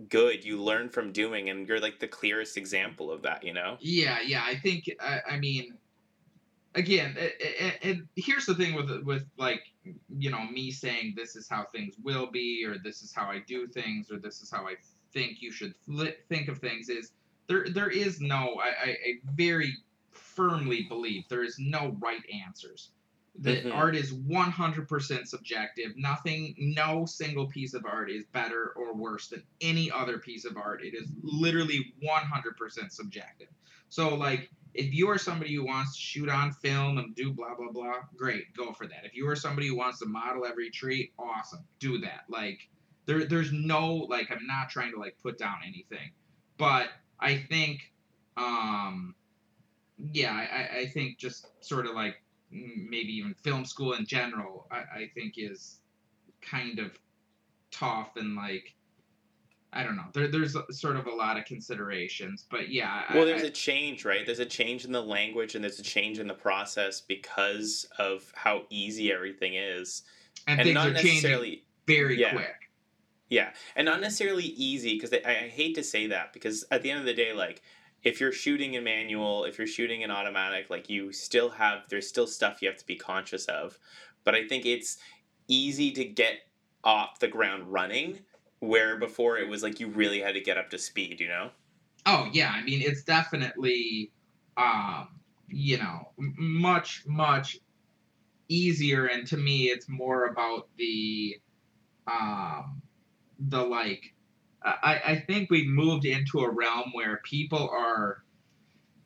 [0.10, 0.44] good.
[0.44, 3.44] You learn from doing, and you're like the clearest example of that.
[3.44, 3.78] You know?
[3.80, 5.78] yeah yeah i think i, I mean
[6.76, 7.18] again
[7.84, 9.62] and, here's the thing with with like
[10.10, 13.40] you know me saying this is how things will be or this is how i
[13.48, 14.76] do things or this is how i
[15.14, 15.74] think you should
[16.30, 17.12] think of things is
[17.48, 19.76] there there is no I, I, I very
[20.12, 22.92] firmly believe there is no right answers.
[23.36, 23.74] That Mhm.
[23.74, 25.96] art is 100% subjective.
[25.96, 30.58] Nothing no single piece of art is better or worse than any other piece of
[30.58, 30.84] art.
[30.84, 33.48] It is literally 100% subjective.
[33.90, 37.56] So like if you are somebody who wants to shoot on film and do blah
[37.56, 39.04] blah blah great go for that.
[39.04, 42.24] If you are somebody who wants to model every tree awesome do that.
[42.30, 42.70] Like
[43.06, 46.12] there there's no like i'm not trying to like put down anything.
[46.58, 47.92] But i think
[48.38, 49.14] um
[50.14, 52.16] yeah i, I- think just sort of like
[52.52, 55.80] maybe even film school in general i, I think is
[56.42, 56.98] kind of
[57.72, 58.74] tough and like
[59.74, 60.06] I don't know.
[60.14, 63.04] There, there's sort of a lot of considerations, but yeah.
[63.08, 64.26] I- Well, there's I- a change, right?
[64.26, 68.32] There's a change in the language, and there's a change in the process because of
[68.36, 70.04] how easy everything is,
[70.48, 72.34] and, and things not are changing necessarily very yeah.
[72.34, 72.70] quick.
[73.30, 76.92] Yeah, and not necessarily easy because I, I hate to say that because at the
[76.92, 77.62] end of the day, like
[78.04, 82.10] if you're shooting in manual, if you're shooting in automatic, like you still have there's
[82.10, 83.80] still stuff you have to be conscious of.
[84.26, 84.98] But I think it's
[85.48, 86.40] easy to get
[86.84, 88.20] off the ground running,
[88.62, 91.20] where before it was like you really had to get up to speed.
[91.20, 91.50] You know?
[92.06, 94.12] Oh yeah, I mean it's definitely,
[94.56, 95.10] um,
[95.50, 97.60] you know, much much
[98.48, 101.40] easier and to me it's more about the
[102.08, 102.82] um
[103.40, 104.14] the like
[104.64, 108.24] I, I think we've moved into a realm where people are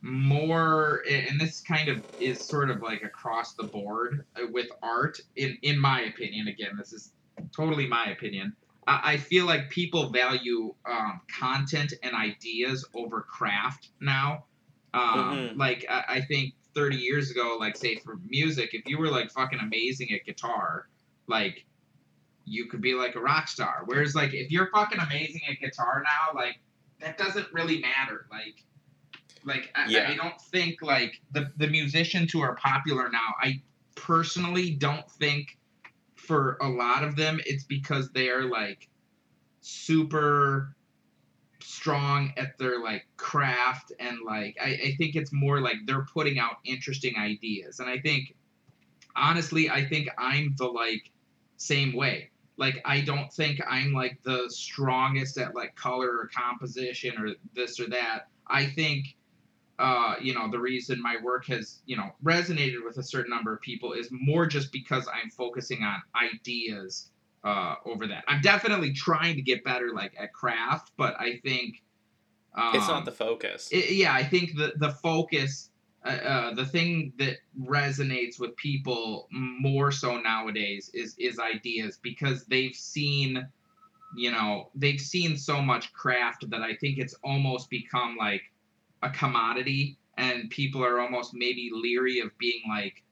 [0.01, 5.19] more and this kind of is sort of like across the board uh, with art
[5.35, 7.13] in in my opinion again this is
[7.55, 8.55] totally my opinion
[8.87, 14.45] i, feel like people value um, content and ideas over craft now
[14.93, 15.57] um, Mhm.
[15.57, 19.31] like I, I think 30 years ago like say for music if you were like
[19.31, 20.87] fucking amazing at guitar
[21.27, 21.65] like
[22.45, 26.03] you could be like a rock star whereas like if you're fucking amazing at guitar
[26.03, 26.59] now like
[26.99, 28.63] that doesn't really matter like
[29.45, 30.09] like I, Yeah.
[30.09, 33.61] I don't think like the the musicians who are popular now i
[33.95, 35.57] personally don't think
[36.25, 38.87] for a lot of them it's because they are like
[39.61, 40.75] super
[41.61, 46.37] strong at their like craft and like I, I think it's more like they're putting
[46.37, 47.79] out interesting ideas.
[47.79, 48.35] And i think
[49.15, 51.11] honestly i think i'm the like
[51.57, 52.29] same way.
[52.57, 57.79] Like i don't think i'm like the strongest at like color or composition or this
[57.79, 58.27] or that.
[58.47, 59.15] I think
[59.79, 63.53] uh, you know the reason my work has you know resonated with a certain number
[63.53, 67.11] of people is more just because i'm focusing on ideas
[67.43, 71.81] uh, over that i'm definitely trying to get better like at craft but i think
[72.55, 73.69] um, it's not the focus.
[73.73, 75.69] I- yeah, I think the the focus,
[76.05, 82.45] uh, uh, the thing that resonates with people more so nowadays is is ideas because
[82.45, 83.45] they've seen,
[84.15, 88.43] you know, they've seen so much craft that I think it's almost become like
[89.05, 93.03] a commodity, and people are almost maybe leery of being like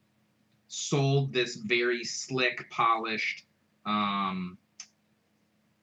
[0.68, 3.46] sold this very slick, polished.
[3.86, 4.58] Um,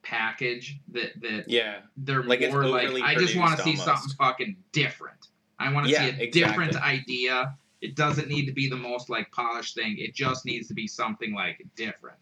[0.03, 1.81] package that that yeah.
[1.96, 5.29] they're Like, it's more like I just want to see something fucking different.
[5.59, 7.57] I want to Yeah, see a different idea.
[7.81, 9.96] It doesn't need to be the most like polished thing.
[9.99, 12.18] It just needs to be something like different.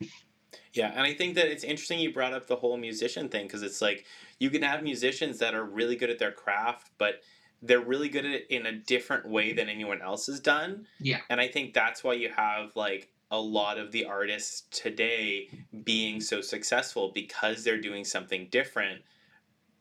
[0.74, 3.62] Yeah, and I think that it's interesting you brought up the whole musician thing because
[3.62, 4.05] it's like
[4.38, 7.22] you can have musicians that are really good at their craft, but
[7.62, 9.57] they're really good at it in a different way mm-hmm.
[9.57, 10.87] than anyone else has done.
[11.01, 11.21] Yeah.
[11.29, 15.49] And I think that's why you have like a lot of the artists today
[15.85, 19.03] being so successful because they're doing something different,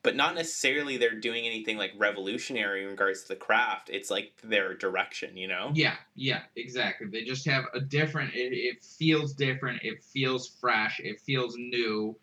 [0.04, 3.90] but not necessarily they're doing anything like revolutionary in regards to the craft.
[3.90, 5.72] It's like their direction, you know?
[5.74, 7.08] Yeah, yeah, exactly.
[7.08, 8.34] They just have a different.
[8.34, 9.82] It, it feels different.
[9.84, 11.00] It feels fresh.
[11.00, 12.18] It feels new.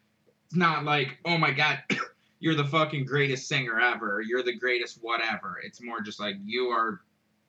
[0.47, 1.81] It's not like oh my god.
[2.45, 4.21] You're the fucking greatest singer ever.
[4.21, 5.63] You're the greatest whatever.
[5.65, 7.01] It's more just like you are,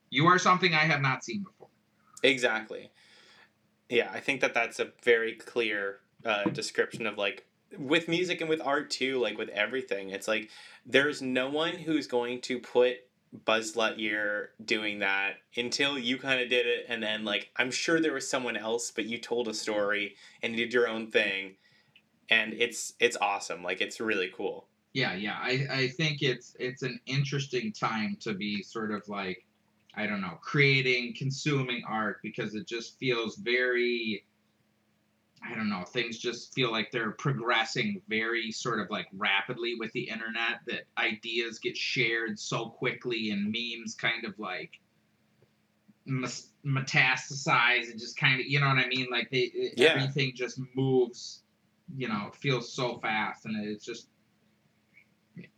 [0.10, 1.67] you are something I have not seen before.
[2.23, 2.89] Exactly.
[3.89, 7.45] Yeah, I think that that's a very clear uh, description of like
[7.77, 10.12] with music and with art too, like with everything.
[10.12, 10.49] It's like
[10.86, 12.99] there's no one who's going to put
[13.43, 17.99] Buzz Lightyear doing that until you kind of did it, and then like I'm sure
[17.99, 21.58] there was someone else, but you told a story and you did your own thing,
[22.29, 23.62] and it's it's awesome.
[23.62, 24.69] Like it's really cool.
[24.95, 25.38] Yeah, yeah.
[25.41, 29.45] I, I think it's it's an interesting time to be sort of like
[29.93, 34.23] I don't know, creating, consuming art because it just feels very
[35.43, 39.91] I don't know, things just feel like they're progressing very sort of like rapidly with
[39.91, 44.79] the internet that ideas get shared so quickly and memes kind of like
[46.08, 49.89] metastasize and just kind of you know what I mean like they Yeah.
[49.89, 51.41] everything just moves
[51.97, 54.08] you know feels so fast and it's just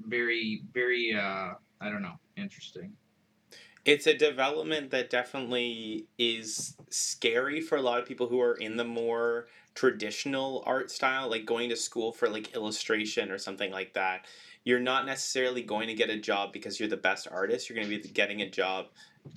[0.01, 2.97] very very uh I don't know interesting
[3.85, 8.75] It's a development that definitely is scary for a lot of people who are in
[8.75, 13.93] the more traditional art style, like going to school for like illustration or something like
[13.93, 14.25] that.
[14.65, 17.69] You're not necessarily going to get a job because you're the best artist.
[17.69, 18.87] You're going to be getting a job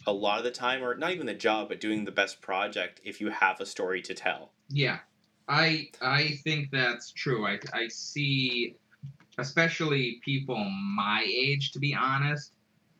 [0.06, 3.00] a lot of the time, or not even the job, but doing the best project
[3.04, 4.54] if you have a story to tell.
[4.68, 5.00] Yeah,
[5.48, 7.46] I I think that's true.
[7.46, 8.76] I I see,
[9.40, 10.56] especially people
[10.96, 11.72] my age.
[11.72, 12.52] To be honest,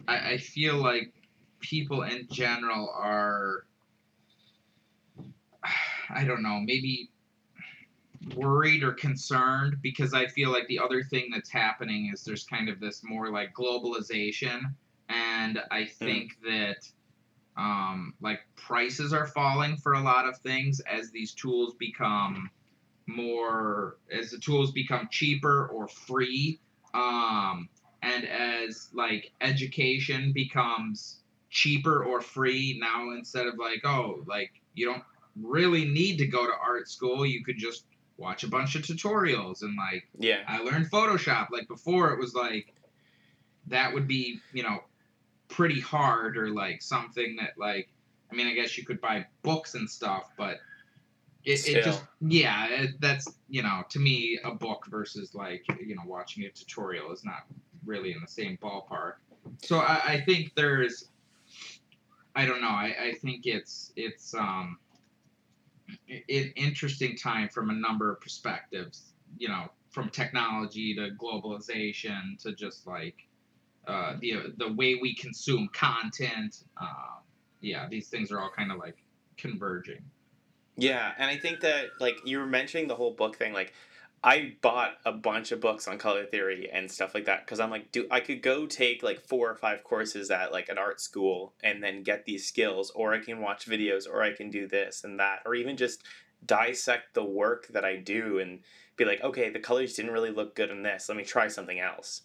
[0.09, 1.13] I, I feel like
[1.61, 3.67] people in general are.
[6.13, 7.09] I don't know, maybe
[8.35, 12.69] worried or concerned because I feel like the other thing that's happening is there's kind
[12.69, 14.75] of this more like globalization,
[15.09, 16.89] and I think that
[17.57, 22.51] um, like prices are falling for a lot of things as these tools become
[23.15, 26.59] more as the tools become cheaper or free
[26.95, 27.69] um,
[28.03, 31.21] and as like education becomes
[31.51, 35.03] cheaper or free now instead of like oh like you don't
[35.41, 37.85] really need to go to art school you could just
[38.21, 40.43] watch a bunch of tutorials and like Yeah.
[40.47, 41.49] I learned Photoshop.
[41.51, 42.73] Like before, it was like
[43.67, 44.79] that would be you know
[45.49, 47.89] pretty hard or like something that like
[48.31, 50.59] I mean I guess you could buy books and stuff, but
[51.45, 55.95] it, it just yeah it, that's you know to me a book versus like you
[55.95, 57.47] know watching a tutorial is not
[57.85, 59.15] really in the same ballpark.
[59.63, 61.09] So i, I think there's
[62.37, 64.79] i don't know i, I think it's it's um
[65.99, 72.53] an interesting time from a number of perspectives you know from technology to globalization to
[72.53, 73.27] just like
[73.87, 76.65] uh, the the way we consume content.
[76.81, 77.23] Um,
[77.61, 79.03] yeah these things are all kind of like
[79.37, 80.03] converging
[80.81, 83.75] Yeah, and I think that like you were mentioning the whole book thing, like
[84.23, 87.71] I bought a bunch of books on color theory and stuff like that because I'm
[87.71, 91.01] like, do I could go take like four or five courses at like an art
[91.01, 94.67] school and then get these skills, or I can watch videos, or I can do
[94.67, 96.03] this and that, or even just
[96.45, 98.61] dissect the work that I do and
[98.97, 101.09] be like, okay, the colors didn't really look good in this.
[101.09, 102.23] Let me try something else.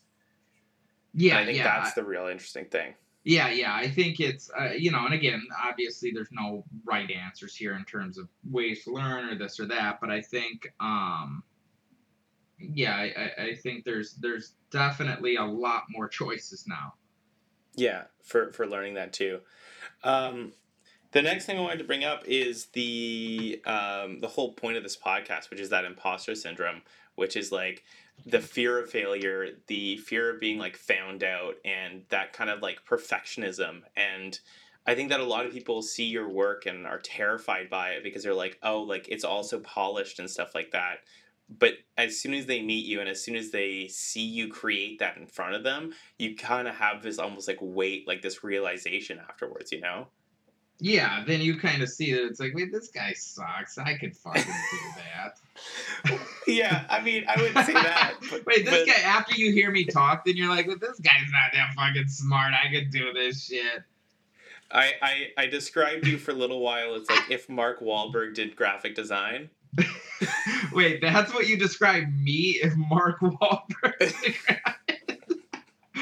[1.13, 2.93] yeah And I think yeah that's the real interesting thing.
[3.25, 7.55] Yeah, yeah, I think it's uh, you know, and again, obviously there's no right answers
[7.55, 11.43] here in terms of ways to learn or this or that, but I think um
[12.59, 16.93] yeah, I, I, think there's there's definitely a lot more choices now.
[17.75, 19.39] Yeah, for for learning that too.
[20.03, 20.53] Um,
[21.11, 24.83] the next thing I wanted to bring up is the um, the whole point of
[24.83, 26.81] this podcast, which is that imposter syndrome,
[27.15, 27.83] which is like
[28.25, 32.61] the fear of failure, the fear of being like found out, and that kind of
[32.61, 33.81] like perfectionism.
[33.95, 34.39] And
[34.87, 38.03] I think that a lot of people see your work and are terrified by it
[38.03, 40.99] because they're like, oh, like it's all so polished and stuff like that.
[41.47, 44.99] But as soon as they meet you and as soon as they see you create
[44.99, 48.43] that in front of them, you kind of have this almost like weight, like this
[48.43, 50.07] realization afterwards, you know?
[50.79, 53.77] Yeah, then you kind of see that it's like, wait, this guy sucks.
[53.77, 54.79] I could fucking do
[56.11, 56.19] that.
[56.47, 58.15] yeah, I mean, I wouldn't say that.
[58.29, 59.01] But, Wait, this but- guy.
[59.03, 62.53] After you hear me talk, then you're like, well, this guy's not that fucking smart.
[62.53, 63.83] I could do this shit.
[64.71, 66.95] I, I, I described you for a little while.
[66.95, 69.49] It's like if Mark Wahlberg did graphic design.
[70.73, 74.13] Wait, that's what you describe me if Mark Wahlberg.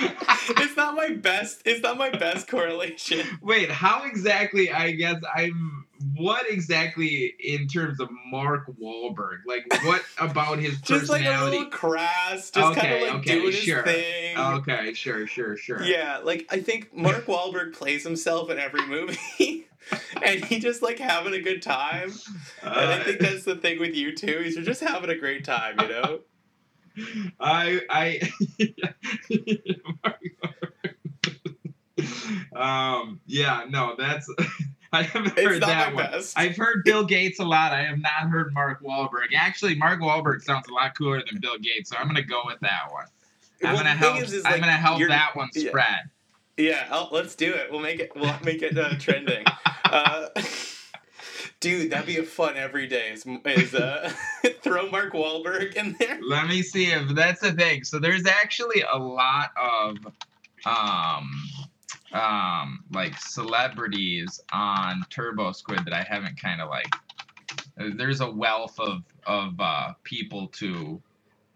[0.57, 1.61] It's not my best.
[1.65, 3.25] It's not my best correlation.
[3.41, 4.71] Wait, how exactly?
[4.71, 5.85] I guess I'm.
[6.17, 9.37] What exactly in terms of Mark Wahlberg?
[9.47, 10.99] Like, what about his personality?
[10.99, 13.83] Just like a little crass, just kind Okay, of like okay, doing sure.
[13.83, 14.37] his thing.
[14.37, 15.81] okay, sure, sure, sure.
[15.83, 19.67] Yeah, like I think Mark Wahlberg plays himself in every movie,
[20.21, 22.11] and he just like having a good time.
[22.61, 24.27] And I Uh, think that's the thing with you too.
[24.27, 26.19] Is you're just having a great time, you know.
[27.39, 28.19] I I
[32.55, 34.29] um yeah no that's
[34.91, 36.05] I haven't heard that one.
[36.11, 36.37] best.
[36.37, 37.71] I've heard Bill Gates a lot.
[37.71, 39.33] I have not heard Mark Wahlberg.
[39.35, 42.59] Actually, Mark Wahlberg sounds a lot cooler than Bill Gates, so I'm gonna go with
[42.59, 43.05] that one.
[43.63, 44.21] I'm Well, gonna help.
[44.21, 45.69] is- is, I'm like, gonna help that one yeah.
[45.69, 46.09] spread.
[46.57, 47.71] Yeah, oh, let's do it.
[47.71, 48.11] We'll make it.
[48.15, 49.43] We'll make it uh, trending.
[49.85, 50.27] Uh,
[51.63, 53.11] dude, that'd be a fun every day.
[53.11, 54.11] Is, is uh,
[54.61, 56.19] throw Mark Wahlberg in there?
[56.21, 57.85] Let me see if that's the thing.
[57.85, 59.97] So there's actually a lot of
[60.65, 61.31] um
[62.13, 66.87] um like celebrities on TurboSquid that I haven't kind of like
[67.97, 71.01] there's a wealth of of uh people to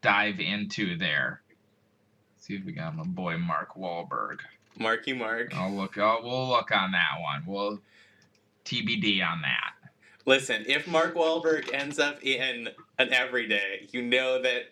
[0.01, 1.41] dive into there.
[2.39, 4.39] see if we got my boy Mark Wahlberg.
[4.79, 5.53] Marky Mark.
[5.53, 7.43] I'll look oh we'll look on that one.
[7.45, 7.79] We'll
[8.65, 9.66] TBD on that.
[10.27, 14.63] Listen, if Mark Wahlberg ends up in an everyday, you know that.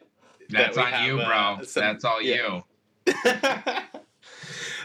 [0.49, 1.63] That's we on have, you, uh, bro.
[1.65, 2.61] some- That's all yeah.
[3.07, 3.13] you.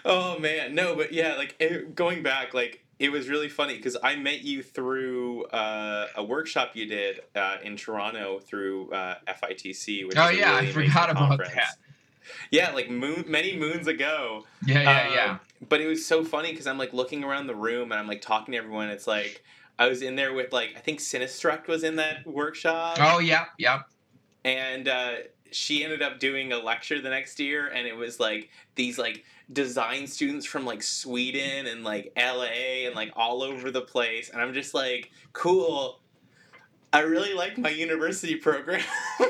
[0.05, 3.97] oh man, no, but yeah, like it, going back, like it was really funny because
[4.03, 10.07] I met you through uh, a workshop you did uh, in Toronto through uh, FITC.
[10.07, 11.55] Which Oh is yeah, really I forgot about conference.
[11.55, 11.75] that.
[12.51, 14.45] Yeah, like moon, many moons ago.
[14.65, 15.39] Yeah, yeah, Uh, yeah.
[15.69, 18.21] But it was so funny because I'm like looking around the room and I'm like
[18.23, 18.89] talking to everyone.
[18.89, 19.43] It's like
[19.81, 22.99] I was in there with like I think Sinistruct was in that workshop.
[23.01, 23.89] Oh, yep, yep.
[24.45, 25.15] and uh,
[25.51, 29.25] she ended up doing a lecture the next year and it was like these like
[29.53, 34.31] design students from like sweden and like la and like all over the place.
[34.31, 36.01] And i'm just like cool.
[36.93, 38.83] I really like my university program.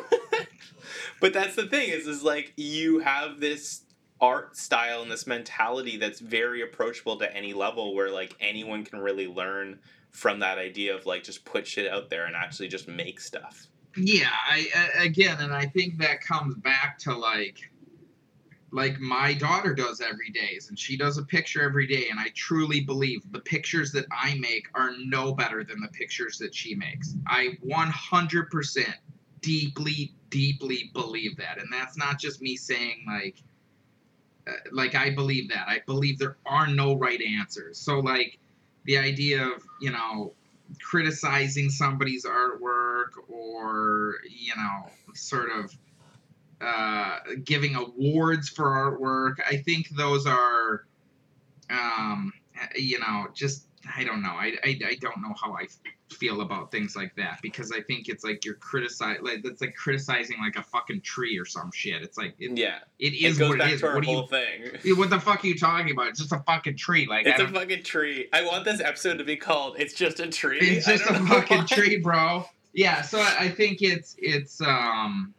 [1.20, 3.82] But that's the thing is is like you have this
[4.20, 8.98] art style and this mentality that's very approachable to any level where like anyone can
[8.98, 9.78] really learn
[10.12, 13.68] from that idea of like just put shit out there and actually just make stuff
[13.96, 17.58] Yeah, I uh, again, and I think that comes back to like,
[18.70, 22.28] like my daughter does every day, and she does a picture every day, and I
[22.34, 26.74] truly believe the pictures that I make are no better than the pictures that she
[26.74, 27.16] makes.
[27.26, 28.94] I 100%
[29.40, 33.42] deeply, deeply believe that, and that's not just me saying like,
[34.46, 35.66] uh, like I believe that.
[35.66, 37.76] I believe there are no right answers.
[37.76, 38.38] So like,
[38.84, 40.32] the idea of you know
[40.80, 45.76] criticizing somebody's artwork or you know sort of
[46.60, 50.86] uh, giving awards for artwork i think those are
[51.70, 52.32] um,
[52.76, 53.66] you know just
[53.96, 54.30] i don't know.
[54.30, 55.66] I, I, I don't know how i
[56.12, 59.74] feel about things like that because i think it's like you're criticizing like that's like
[59.76, 62.78] criticizing like a fucking tree or some shit it's like it, Yeah.
[62.98, 64.96] it It is goes what back it is to our what, whole you, thing.
[64.98, 67.46] What the fuck are you talking about it's just a fucking tree like It's a
[67.48, 68.28] fucking tree.
[68.32, 71.58] I want this episode to be called "It's Just a Tree." It's just a fucking
[71.58, 71.64] why.
[71.66, 72.44] tree, bro.
[72.72, 75.32] Yeah, so I I think it's it's um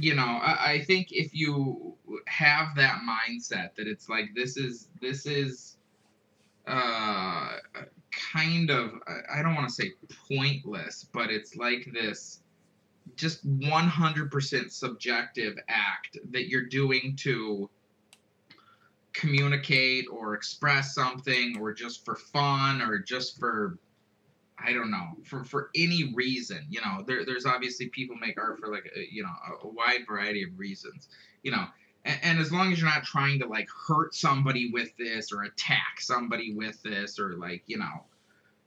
[0.00, 1.94] you know, I, I think if you
[2.26, 5.76] have that mindset that it's like this is this is
[6.66, 7.56] uh
[8.10, 8.92] kind of
[9.32, 9.92] I- don't want to say
[10.28, 12.40] pointless, but it's like this
[13.16, 17.70] just 100% subjective act that you're doing to
[19.12, 23.78] communicate or express something or just for fun or just for
[24.58, 27.02] I don't know for for any reason you know?
[27.06, 30.42] There, there's obviously people make art for like a, you know a, a wide variety
[30.44, 31.08] of reasons
[31.42, 31.66] you know
[32.08, 35.42] and, and as long as you're not trying to like hurt somebody with this or
[35.42, 38.04] attack somebody with this or like you know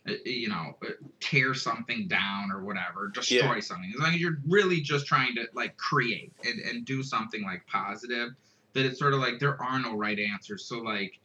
[0.08, 3.92] uh, you know uh, tear something down or whatever destroy something.
[3.94, 7.66] As long as you're really just trying to like create and, and do something like
[7.68, 8.30] positive
[8.74, 10.66] that it's sort of like there are no right answers.
[10.66, 11.20] So like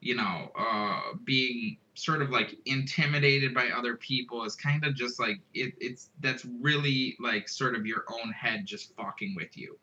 [0.00, 5.18] you know uh being sort of like intimidated by other people is kind of just
[5.18, 9.76] like it, it's that's really like sort of your own head just fucking with you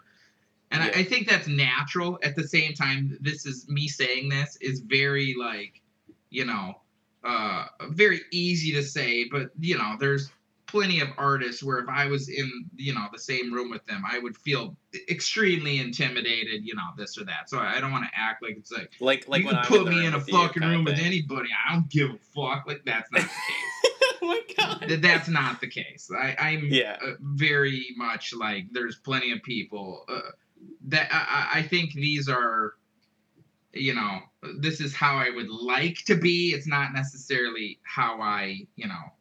[0.75, 0.91] and Yeah.
[0.95, 2.19] I, I think that's natural.
[2.23, 5.81] At the same time this is me saying this is very like
[6.29, 6.81] you know
[7.23, 10.29] uh very easy to say but you know there's
[10.67, 14.03] plenty of artists where if i was in you know the same room with them
[14.07, 14.75] i would feel
[15.09, 17.49] extremely intimidated you know this or that.
[17.49, 20.05] So i don't want to act like it's like Like, like you can put me
[20.05, 21.49] in a fucking room with anybody.
[21.67, 22.65] I don't give a fuck.
[22.67, 24.17] Like that's not the case.
[24.21, 25.01] Oh my god.
[25.01, 26.09] That's not the case.
[26.15, 26.97] I, i'm Yeah.
[27.05, 30.19] uh, very much like there's plenty of people uh,
[30.87, 32.73] that I, I think these are
[33.73, 34.19] you know
[34.59, 39.11] this is how i would like to be it's not necessarily how i you know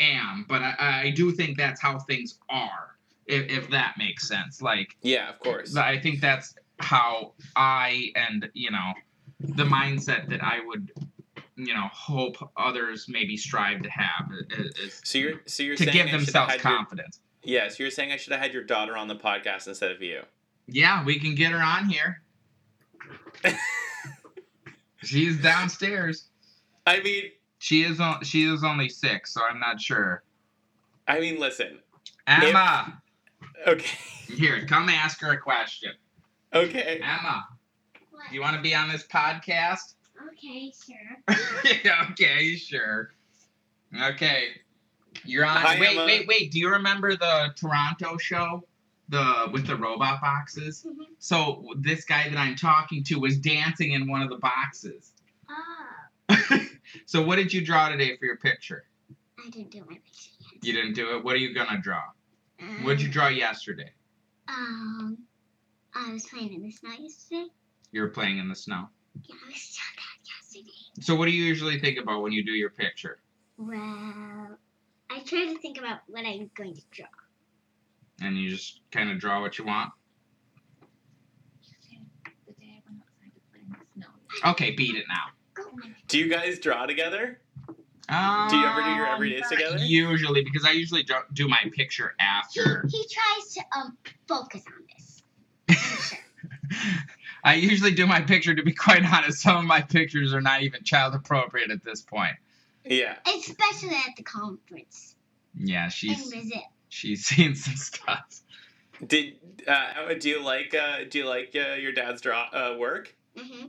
[0.00, 4.62] am but i, I do think that's how things are if, if that makes sense
[4.62, 5.76] like Yeah, of course.
[5.76, 8.92] i think that's how i and you know
[9.40, 10.90] the mindset that i would
[11.56, 15.96] you know hope others maybe strive to have is, So you're so you're to saying
[15.96, 19.14] give themselves confidence yeah, so you're saying I should have had your daughter on the
[19.16, 20.20] podcast instead of you.
[20.68, 22.22] Yeah, we can get her on here.
[25.02, 26.28] She's downstairs.
[26.86, 27.24] I mean,
[27.58, 28.22] She is on.
[28.24, 30.22] She is only six, so I'm not sure.
[31.06, 31.78] I mean, listen.
[32.26, 33.00] Emma,
[33.66, 33.96] Okay.
[34.26, 35.92] here, come ask her a question.
[36.54, 37.00] Okay.
[37.02, 37.46] Emma,
[38.10, 38.30] What?
[38.32, 39.94] you want to be on this podcast?
[40.32, 41.96] Okay, sure.
[42.10, 43.10] okay, sure.
[44.02, 44.48] Okay,
[45.24, 45.56] you're on.
[45.56, 46.04] Hi, wait, Emma.
[46.04, 46.50] wait, wait.
[46.52, 48.64] Do you remember the Toronto show,
[49.08, 50.84] the with the robot boxes?
[50.86, 51.06] Mhm.
[51.18, 55.12] So this guy that I'm talking to was dancing in one of the boxes.
[55.48, 56.58] Ah,
[57.06, 58.84] so what did you draw today for your picture?
[59.44, 60.64] I didn't do my picture yet.
[60.64, 61.24] You didn't do it.
[61.24, 62.02] What are you gonna draw?
[62.60, 63.92] Um, What did you draw yesterday?
[64.48, 65.18] Um,
[65.94, 67.46] I was playing in the snow yesterday.
[67.92, 68.88] You were playing in the snow.
[69.24, 70.72] Yeah, I was so bad yesterday.
[71.00, 73.20] So what do you usually think about when you do your picture?
[73.56, 74.58] Well,
[75.10, 77.06] I try to think about what I'm going to draw.
[78.20, 79.90] And you just kind of draw what you want.
[82.46, 84.04] The day I went outside to play in the
[84.42, 84.50] snow.
[84.52, 85.64] Okay, beat it now.
[86.08, 87.40] Do you guys draw together?
[88.08, 89.76] Um, Do you ever do your everydays together?
[89.78, 92.86] Usually, because I usually draw, do my picture after.
[92.88, 95.22] he tries to um focus on this.
[95.68, 96.18] I'm.
[97.44, 98.54] I usually do my picture.
[98.54, 102.00] To be quite honest, some of my pictures are not even child appropriate at this
[102.02, 102.34] point.
[102.84, 103.16] Yeah.
[103.26, 105.14] Especially at the conference
[105.54, 106.62] Yeah, in she's Brazil.
[106.88, 108.40] She's seen some stuff.
[109.06, 109.34] Did
[109.66, 113.14] uh, do you like uh, do you like uh, your dad's draw uh, work?
[113.36, 113.66] hmm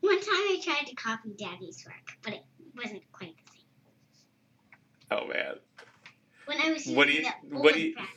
[0.00, 2.44] One time I tried to copy Daddy's work, but it
[2.76, 5.18] wasn't quite the same.
[5.22, 5.54] Oh man.
[6.44, 8.16] When I was using What do you- the what do old you- graph-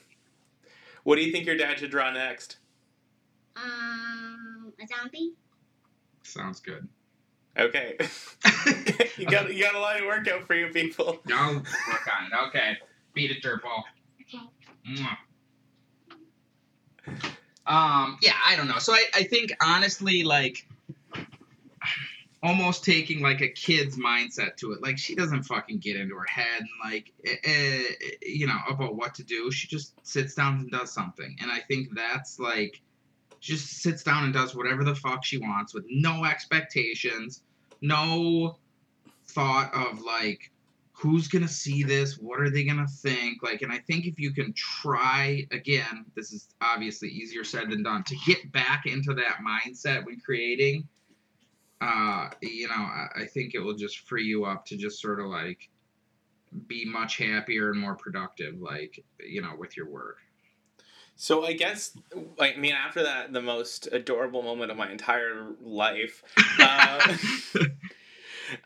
[1.03, 2.57] What do you think your dad should draw next?
[3.55, 5.33] um a zombie.
[6.23, 6.87] Sounds good.
[7.57, 7.97] Okay.
[9.17, 11.19] you got you got a lot of work out for you people.
[11.33, 12.47] I'll work on it.
[12.49, 12.77] Okay,
[13.13, 13.83] beat it, dirtball.
[17.65, 18.79] Um, yeah, I don't know.
[18.79, 20.65] So I, I think honestly, like
[22.41, 24.81] almost taking like a kid's mindset to it.
[24.81, 27.83] Like she doesn't fucking get into her head and like eh, eh,
[28.21, 29.51] you know about what to do.
[29.51, 31.35] She just sits down and does something.
[31.41, 32.81] And I think that's like
[33.39, 37.43] she just sits down and does whatever the fuck she wants with no expectations,
[37.81, 38.57] no
[39.27, 40.51] thought of like
[40.99, 44.33] who's gonna see this what are they gonna think like and i think if you
[44.33, 49.37] can try again this is obviously easier said than done to get back into that
[49.45, 50.85] mindset when creating
[51.79, 55.21] uh you know i, I think it will just free you up to just sort
[55.21, 55.69] of like
[56.67, 60.17] be much happier and more productive like you know with your work
[61.21, 61.97] So I guess,
[62.39, 66.23] I mean, after that, the most adorable moment of my entire life.
[66.57, 67.17] Uh,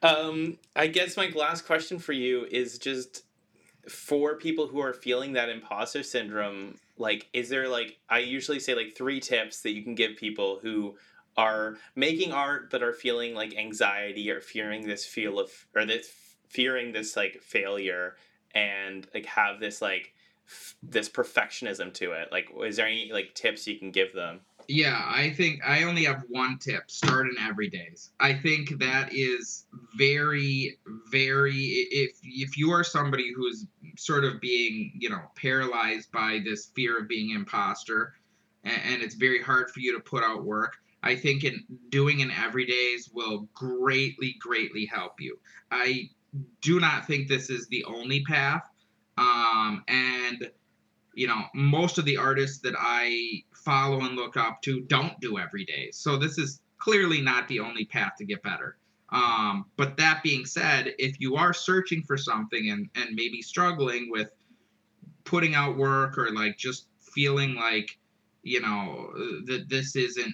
[0.02, 3.24] um, I guess my last question for you is just
[3.90, 6.78] for people who are feeling that imposter syndrome.
[6.98, 10.60] Like, is there like I usually say like three tips that you can give people
[10.62, 10.96] who
[11.38, 16.12] are making art but are feeling like anxiety or fearing this feel of or this
[16.48, 18.16] fearing this like failure
[18.54, 20.14] and like have this like
[20.48, 24.42] f- this perfectionism to it like is there any like tips you can give them
[24.68, 26.90] Yeah, I think I only have one tip.
[26.90, 28.10] Start in everydays.
[28.20, 29.66] I think that is
[29.98, 30.80] very,
[31.12, 31.54] very.
[31.92, 36.68] If if you are somebody who is sort of being, you know, paralyzed by this
[36.76, 38.14] fear of being imposter,
[38.64, 40.78] and, and it's very hard for you to put out work.
[41.04, 45.38] I think in doing an everydays will greatly, greatly help you.
[45.70, 46.10] I
[46.62, 48.64] do not think this is the only path.
[49.18, 50.50] Um, and
[51.14, 55.38] you know, most of the artists that I follow and look up to don't do
[55.38, 55.90] every day.
[55.92, 58.78] So this is clearly not the only path to get better.
[59.10, 64.10] Um, but that being said, if you are searching for something and, and maybe struggling
[64.10, 64.32] with
[65.24, 67.98] putting out work or like just feeling like,
[68.42, 69.12] you know,
[69.46, 70.34] that this isn't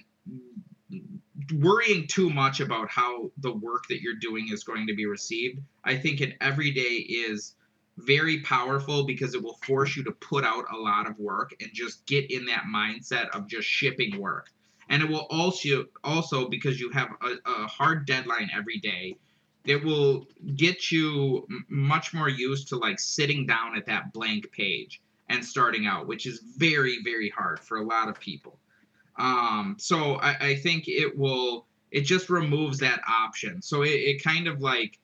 [1.54, 5.60] worrying too much about how the work that you're doing is going to be received,
[5.84, 7.54] I think an everyday is
[7.98, 11.70] very powerful because it will force you to put out a lot of work and
[11.72, 14.48] just get in that mindset of just shipping work.
[14.88, 19.16] And it will also also because you have a, a hard deadline every day,
[19.64, 20.26] it will
[20.56, 25.86] get you much more used to like sitting down at that blank page and starting
[25.86, 28.58] out, which is very very hard for a lot of people.
[29.18, 33.60] Um, so I, I think it will it just removes that option.
[33.62, 34.98] So it, it kind of like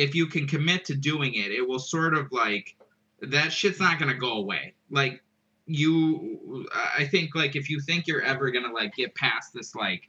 [0.00, 2.74] if you can commit to doing it, it will sort of like
[3.20, 4.72] that shit's not gonna go away.
[4.90, 5.22] Like
[5.66, 10.08] you, I think like if you think you're ever gonna like get past this like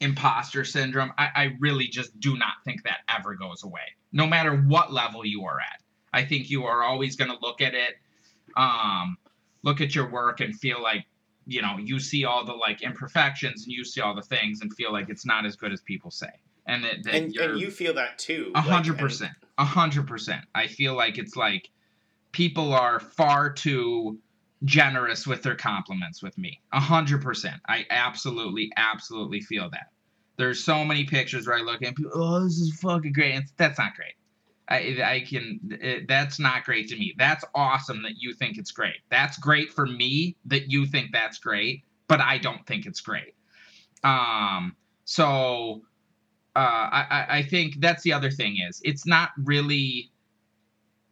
[0.00, 3.94] imposter syndrome, I, I really just do not think that ever goes away.
[4.12, 5.82] No matter what level you are at,
[6.14, 7.96] I think you are always gonna look at it,
[8.56, 9.18] um,
[9.64, 11.04] look at your work and feel like
[11.46, 14.72] you know you see all the like imperfections and you see all the things and
[14.72, 16.30] feel like it's not as good as people say
[16.68, 19.32] and that, that and, and you feel that too a hundred percent.
[19.56, 20.44] A hundred percent.
[20.54, 21.70] I feel like it's like
[22.30, 24.18] people are far too
[24.64, 26.60] generous with their compliments with me.
[26.72, 27.56] A hundred percent.
[27.66, 29.88] I absolutely absolutely feel that.
[30.36, 33.34] There's so many pictures where i look and people oh this is fucking great.
[33.34, 34.14] And that's not great.
[34.70, 37.14] I, I can it, that's not great to me.
[37.16, 38.98] That's awesome that you think it's great.
[39.10, 43.34] That's great for me that you think that's great but i don't think it's great.
[44.04, 45.82] Um so
[46.58, 50.10] uh, I, I- think that's the other thing is it's not really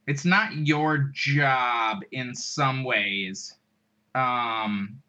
[0.06, 3.54] it's not your job in some ways.
[4.14, 5.00] Um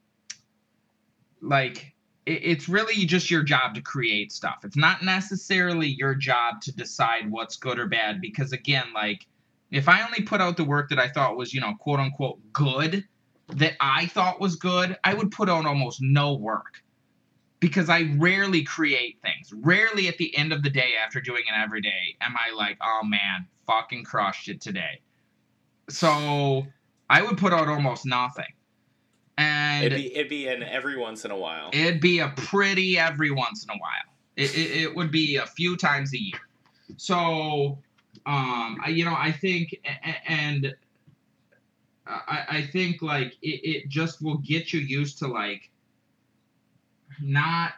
[1.41, 1.93] like
[2.25, 4.59] it, it's really just your job to create stuff.
[4.63, 9.25] It's not necessarily your job to decide what's good or bad because again like
[9.71, 12.39] if i only put out the work that i thought was you know quote unquote
[12.53, 13.03] good
[13.49, 16.83] that i thought was good i would put out almost no work
[17.59, 19.51] because I rarely create things.
[19.53, 22.77] Rarely at the end of the day after doing it every day am I like,
[22.81, 25.01] oh man, fucking crushed it today.
[25.89, 26.67] So
[27.09, 28.45] I would put out almost nothing.
[29.37, 32.97] And it'd be it'd be an every once in a while it'd be a pretty
[32.97, 34.15] every once in a while.
[34.35, 36.39] It, it, it would be a few times a year.
[36.97, 37.77] So,
[38.25, 39.75] um, I, you know, I think,
[40.27, 40.73] and
[42.07, 45.69] I, I think like it, it just will get you used to like
[47.21, 47.73] not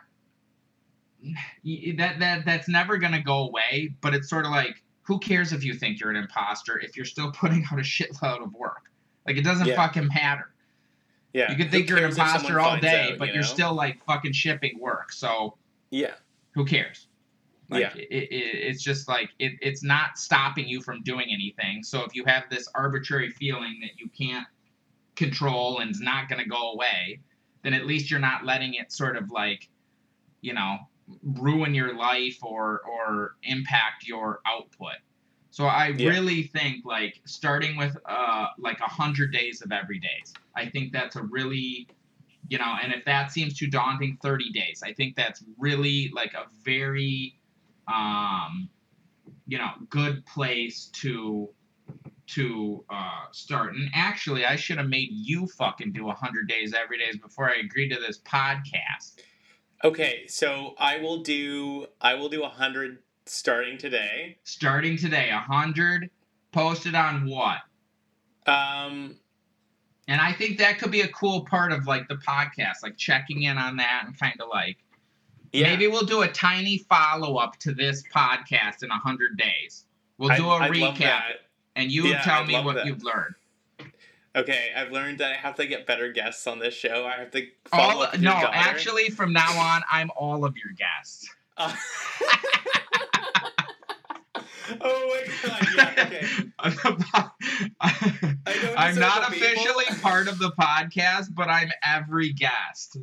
[1.97, 3.93] that that that's never gonna go away.
[4.01, 7.05] But it's sort of like, who cares if you think you're an imposter if you're
[7.05, 8.89] still putting out a shitload of work?
[9.27, 9.75] Like it doesn't Yeah.
[9.75, 10.49] fucking matter.
[11.33, 13.33] yeah You could think you're an cares if someone imposter all day, out, but you
[13.35, 13.47] you're know?
[13.47, 15.11] still like fucking shipping work.
[15.11, 15.57] So
[15.91, 16.13] yeah
[16.51, 17.07] who cares?
[17.69, 17.93] Like, Yeah.
[17.95, 21.83] It, it, it's just like it, it's not stopping you from doing anything.
[21.83, 24.47] So if you have this arbitrary feeling that you can't
[25.15, 27.19] control and it's not going to go away,
[27.63, 29.69] then at least you're not letting it sort of like,
[30.41, 30.77] you know,
[31.23, 34.95] ruin your life or or impact your output.
[35.51, 36.09] So I Yeah.
[36.09, 40.37] really think like starting with uh like a hundred days of every days.
[40.55, 41.89] I think that's a really
[42.49, 44.81] you know, and if that seems too daunting, 30 days.
[44.83, 47.39] I think that's really like a very
[47.87, 48.69] um
[49.47, 51.49] you know, good place to
[52.35, 53.73] to uh, start.
[53.75, 57.55] And actually, I should have made you fucking do 100 days every day before I
[57.63, 59.21] agreed to this podcast.
[59.83, 64.37] Okay, so I will do I will do a hundred starting today.
[64.43, 66.09] Starting today, 100
[66.51, 67.59] posted on what?
[68.45, 69.15] Um,
[70.07, 73.43] And I think that could be a cool part of like the podcast, like checking
[73.43, 74.77] in on that and kind of like
[75.51, 79.85] yeah, maybe we'll do a tiny follow up to this podcast in 100 days.
[80.17, 81.21] We'll do a I'd- recap.
[81.79, 82.85] And you Yeah, tell I'd me what that.
[82.85, 83.35] you've learned.
[84.35, 87.05] Okay, I've learned that I have to get better guests on this show.
[87.07, 88.49] I have to follow All up no, daughter.
[88.53, 91.27] actually from now on I'm all of your guests.
[91.57, 91.73] Uh,
[94.81, 95.65] oh my god!
[95.79, 96.09] Yeah.
[96.11, 96.27] Okay.
[97.81, 99.47] I'm I don't not people.
[99.47, 102.97] officially part of the podcast, but I'm every guest.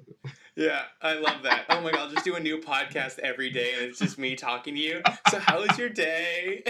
[0.55, 1.65] Yeah, I love that.
[1.71, 2.01] Oh my god!
[2.01, 5.01] I'll just do a new podcast every day, and it's just me talking to you.
[5.31, 6.63] So, how was your day?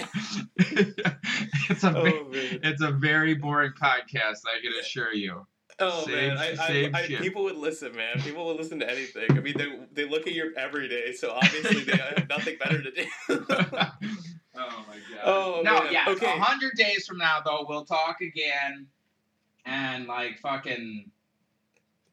[0.58, 2.60] it's a Oh man.
[2.62, 5.46] it's a very boring podcast, I can assure you.
[5.78, 8.20] Oh Same- man, I, I, I, people would listen, man.
[8.22, 9.26] People would listen to anything.
[9.30, 12.82] I mean, they they look at your every day, so obviously they have nothing better
[12.82, 13.06] to do.
[14.58, 15.22] Oh my god.
[15.24, 15.92] Oh, no, man.
[15.92, 16.04] yeah.
[16.08, 16.26] Okay.
[16.26, 18.86] A hundred days from now, though, we'll talk again,
[19.64, 21.10] and like fucking,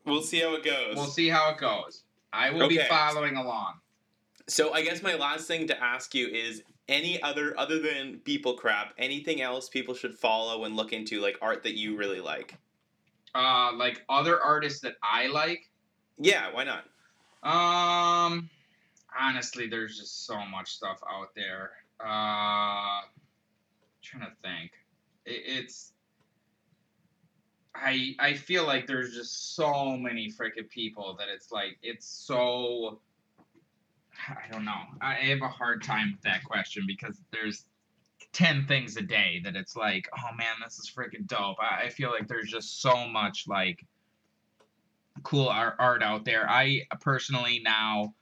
[0.06, 0.96] we'll see how it goes.
[0.96, 2.04] we'll see how it goes.
[2.32, 3.76] I will be following along.
[4.48, 8.56] So I guess my last thing to ask you is any other other than people
[8.56, 12.56] crap, anything else people should follow and look into, like art that you really like.
[13.36, 15.70] Uh, like other artists that I like.
[16.20, 16.86] Yeah, why not?
[17.44, 18.50] Um,
[19.20, 21.72] honestly, there's just so much stuff out there.
[22.04, 23.02] Uh,
[24.02, 24.72] trying to think.
[25.26, 25.94] It, it's.
[27.76, 33.00] I I feel like there's just so many freaking people that it's like it's so.
[34.28, 34.82] I don't know.
[35.02, 37.66] I have a hard time with that question because there's
[38.32, 41.58] ten things a day that it's like, oh man, this is freaking dope.
[41.60, 43.86] I, I feel like there's just so much like
[45.24, 46.50] cool art, art out there.
[46.50, 48.14] I personally now,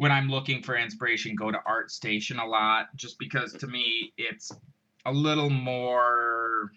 [0.00, 4.50] when I'm looking for inspiration, go to ArtStation a lot, just because to me it's
[5.04, 6.72] a little more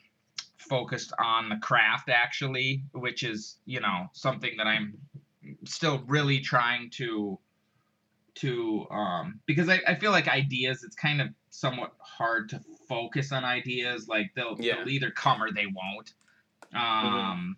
[0.57, 4.97] focused on the craft actually, which is you know something that I'm
[5.63, 7.39] still really trying to
[8.35, 12.59] to um because I, I feel like ideas it's kind of somewhat hard to
[12.89, 14.79] focus on ideas like they'll, Yeah.
[14.79, 16.11] they'll either come or they won't
[16.75, 17.55] um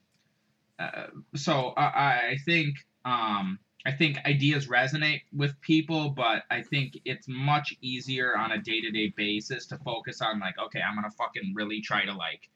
[0.78, 6.99] uh, so I, I think um, I think ideas resonate with people, but I think
[7.05, 10.95] it's much easier on a day to day basis to focus on like, okay, I'm
[10.95, 12.49] gonna fucking really try to like,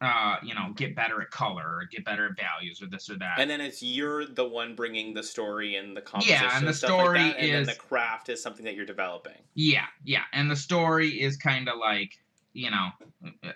[0.00, 3.16] uh, you know, get better at color or get better at values or this or
[3.18, 3.38] that.
[3.38, 6.42] And then it's you're the one bringing the story and the composition.
[6.42, 8.74] Yeah, and the stuff story like that, and is- then the craft is something that
[8.74, 9.40] you're developing.
[9.54, 12.18] Yeah, yeah, and the story is kind of like
[12.52, 12.88] you know,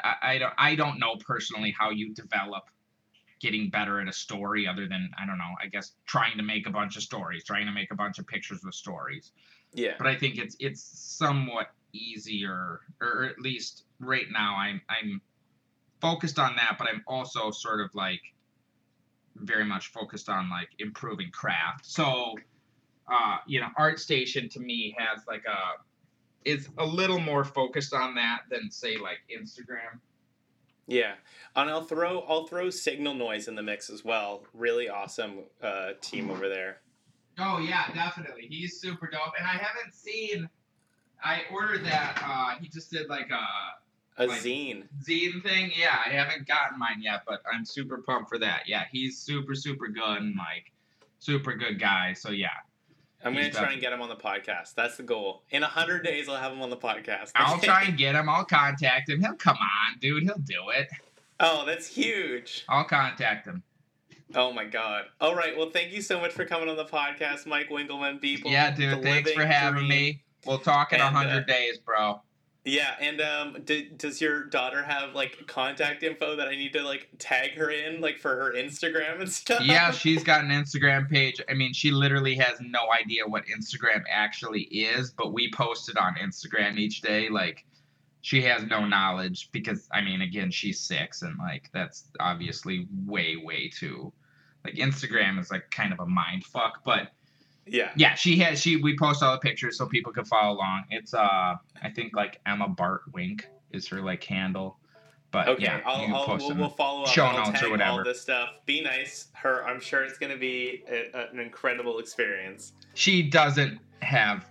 [0.04, 2.64] I, I don't I don't know personally how you develop
[3.40, 6.66] getting better at a story other than I don't know I guess trying to make
[6.66, 9.32] a bunch of stories, trying to make a bunch of pictures with stories.
[9.72, 9.94] Yeah.
[9.98, 15.20] But I think it's it's somewhat easier, or at least right now I'm I'm
[16.00, 18.22] focused on that, but I'm also sort of like
[19.36, 21.86] very much focused on like improving craft.
[21.86, 22.34] So
[23.10, 28.14] uh, you know, ArtStation to me has like a is a little more focused on
[28.14, 29.98] that than say like Instagram.
[30.86, 31.12] Yeah,
[31.54, 34.42] and I'll throw I'll throw Signalnoise in the mix as well.
[34.54, 36.80] Really awesome uh, team over there.
[37.38, 38.46] Oh yeah, definitely.
[38.48, 40.48] He's super dope, and I haven't seen.
[41.22, 42.20] I ordered that.
[42.24, 44.84] Uh, he just did like a A Like- zine.
[45.06, 45.70] zine thing.
[45.78, 48.62] Yeah, I haven't gotten mine yet, but I'm super pumped for that.
[48.66, 50.72] Yeah, he's super super good and like
[51.20, 52.14] super good guy.
[52.14, 52.48] So yeah,
[53.24, 54.74] I'm gonna try and get him on the podcast.
[54.74, 55.42] That's the goal.
[55.50, 57.32] In a hundred days, I'll have him on the podcast.
[57.34, 58.28] I'll try and get him.
[58.28, 59.20] I'll contact him.
[59.20, 60.22] He'll come on, dude.
[60.22, 60.88] He'll do it.
[61.38, 62.64] Oh, that's huge.
[62.68, 63.62] I'll contact him.
[64.34, 65.06] Oh my god.
[65.20, 65.56] All right.
[65.56, 68.22] Well, thank you so much for coming on the podcast, Mike Winkelmann.
[68.22, 68.50] Beeple.
[68.50, 69.02] yeah, dude.
[69.02, 69.88] Thanks for having dream.
[69.88, 70.22] me.
[70.46, 72.20] We'll talk in a And, uh, hundred days, bro.
[72.64, 76.82] Yeah, and um, d- does your daughter have like contact info that I need to
[76.82, 79.62] like tag her in, like for her Instagram and stuff?
[79.64, 81.40] yeah, she's got an Instagram page.
[81.48, 85.96] I mean, she literally has no idea what Instagram actually is, but we post it
[85.96, 87.30] on Instagram each day.
[87.30, 87.64] Like,
[88.20, 93.36] she has no knowledge because, I mean, again, she's six, and like, that's obviously way,
[93.42, 94.12] way too.
[94.66, 97.12] Like, Instagram is like kind of a mind fuck, but
[97.70, 97.90] Yeah.
[97.96, 98.60] yeah, she has.
[98.60, 100.84] She we post all the pictures so people can follow along.
[100.90, 104.78] It's uh, I think like Emma Bart Wink is her like handle,
[105.30, 107.08] but Okay, yeah, I'll, I'll we'll, we'll follow up.
[107.08, 108.50] show notes or all this stuff.
[108.66, 109.28] Be nice.
[109.34, 112.72] Her, I'm sure it's gonna be a, a- an incredible experience.
[112.94, 114.46] she doesn't have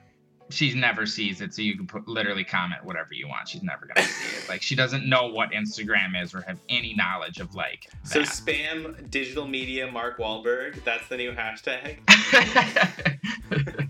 [0.50, 3.47] she never sees it, so you can put literally comment whatever you want.
[3.47, 4.50] She's never gonna see it.
[4.50, 7.89] Like she doesn't know what Instagram is or have any knowledge of like.
[8.04, 10.84] So spam digital media Mark Wahlberg.
[10.84, 12.00] That's the new hashtag.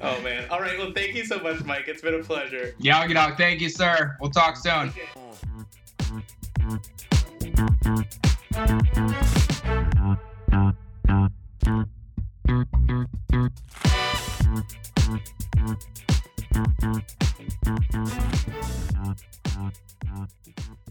[0.00, 0.48] Oh man.
[0.50, 0.78] All right.
[0.78, 1.84] Well, thank you so much, Mike.
[1.88, 2.74] It's been a pleasure.
[2.78, 3.36] Yo, dog.
[3.36, 4.16] Thank you, sir.
[4.20, 4.92] We'll talk soon.
[4.92, 5.06] Okay.
[15.06, 15.22] Thank
[20.58, 20.85] you.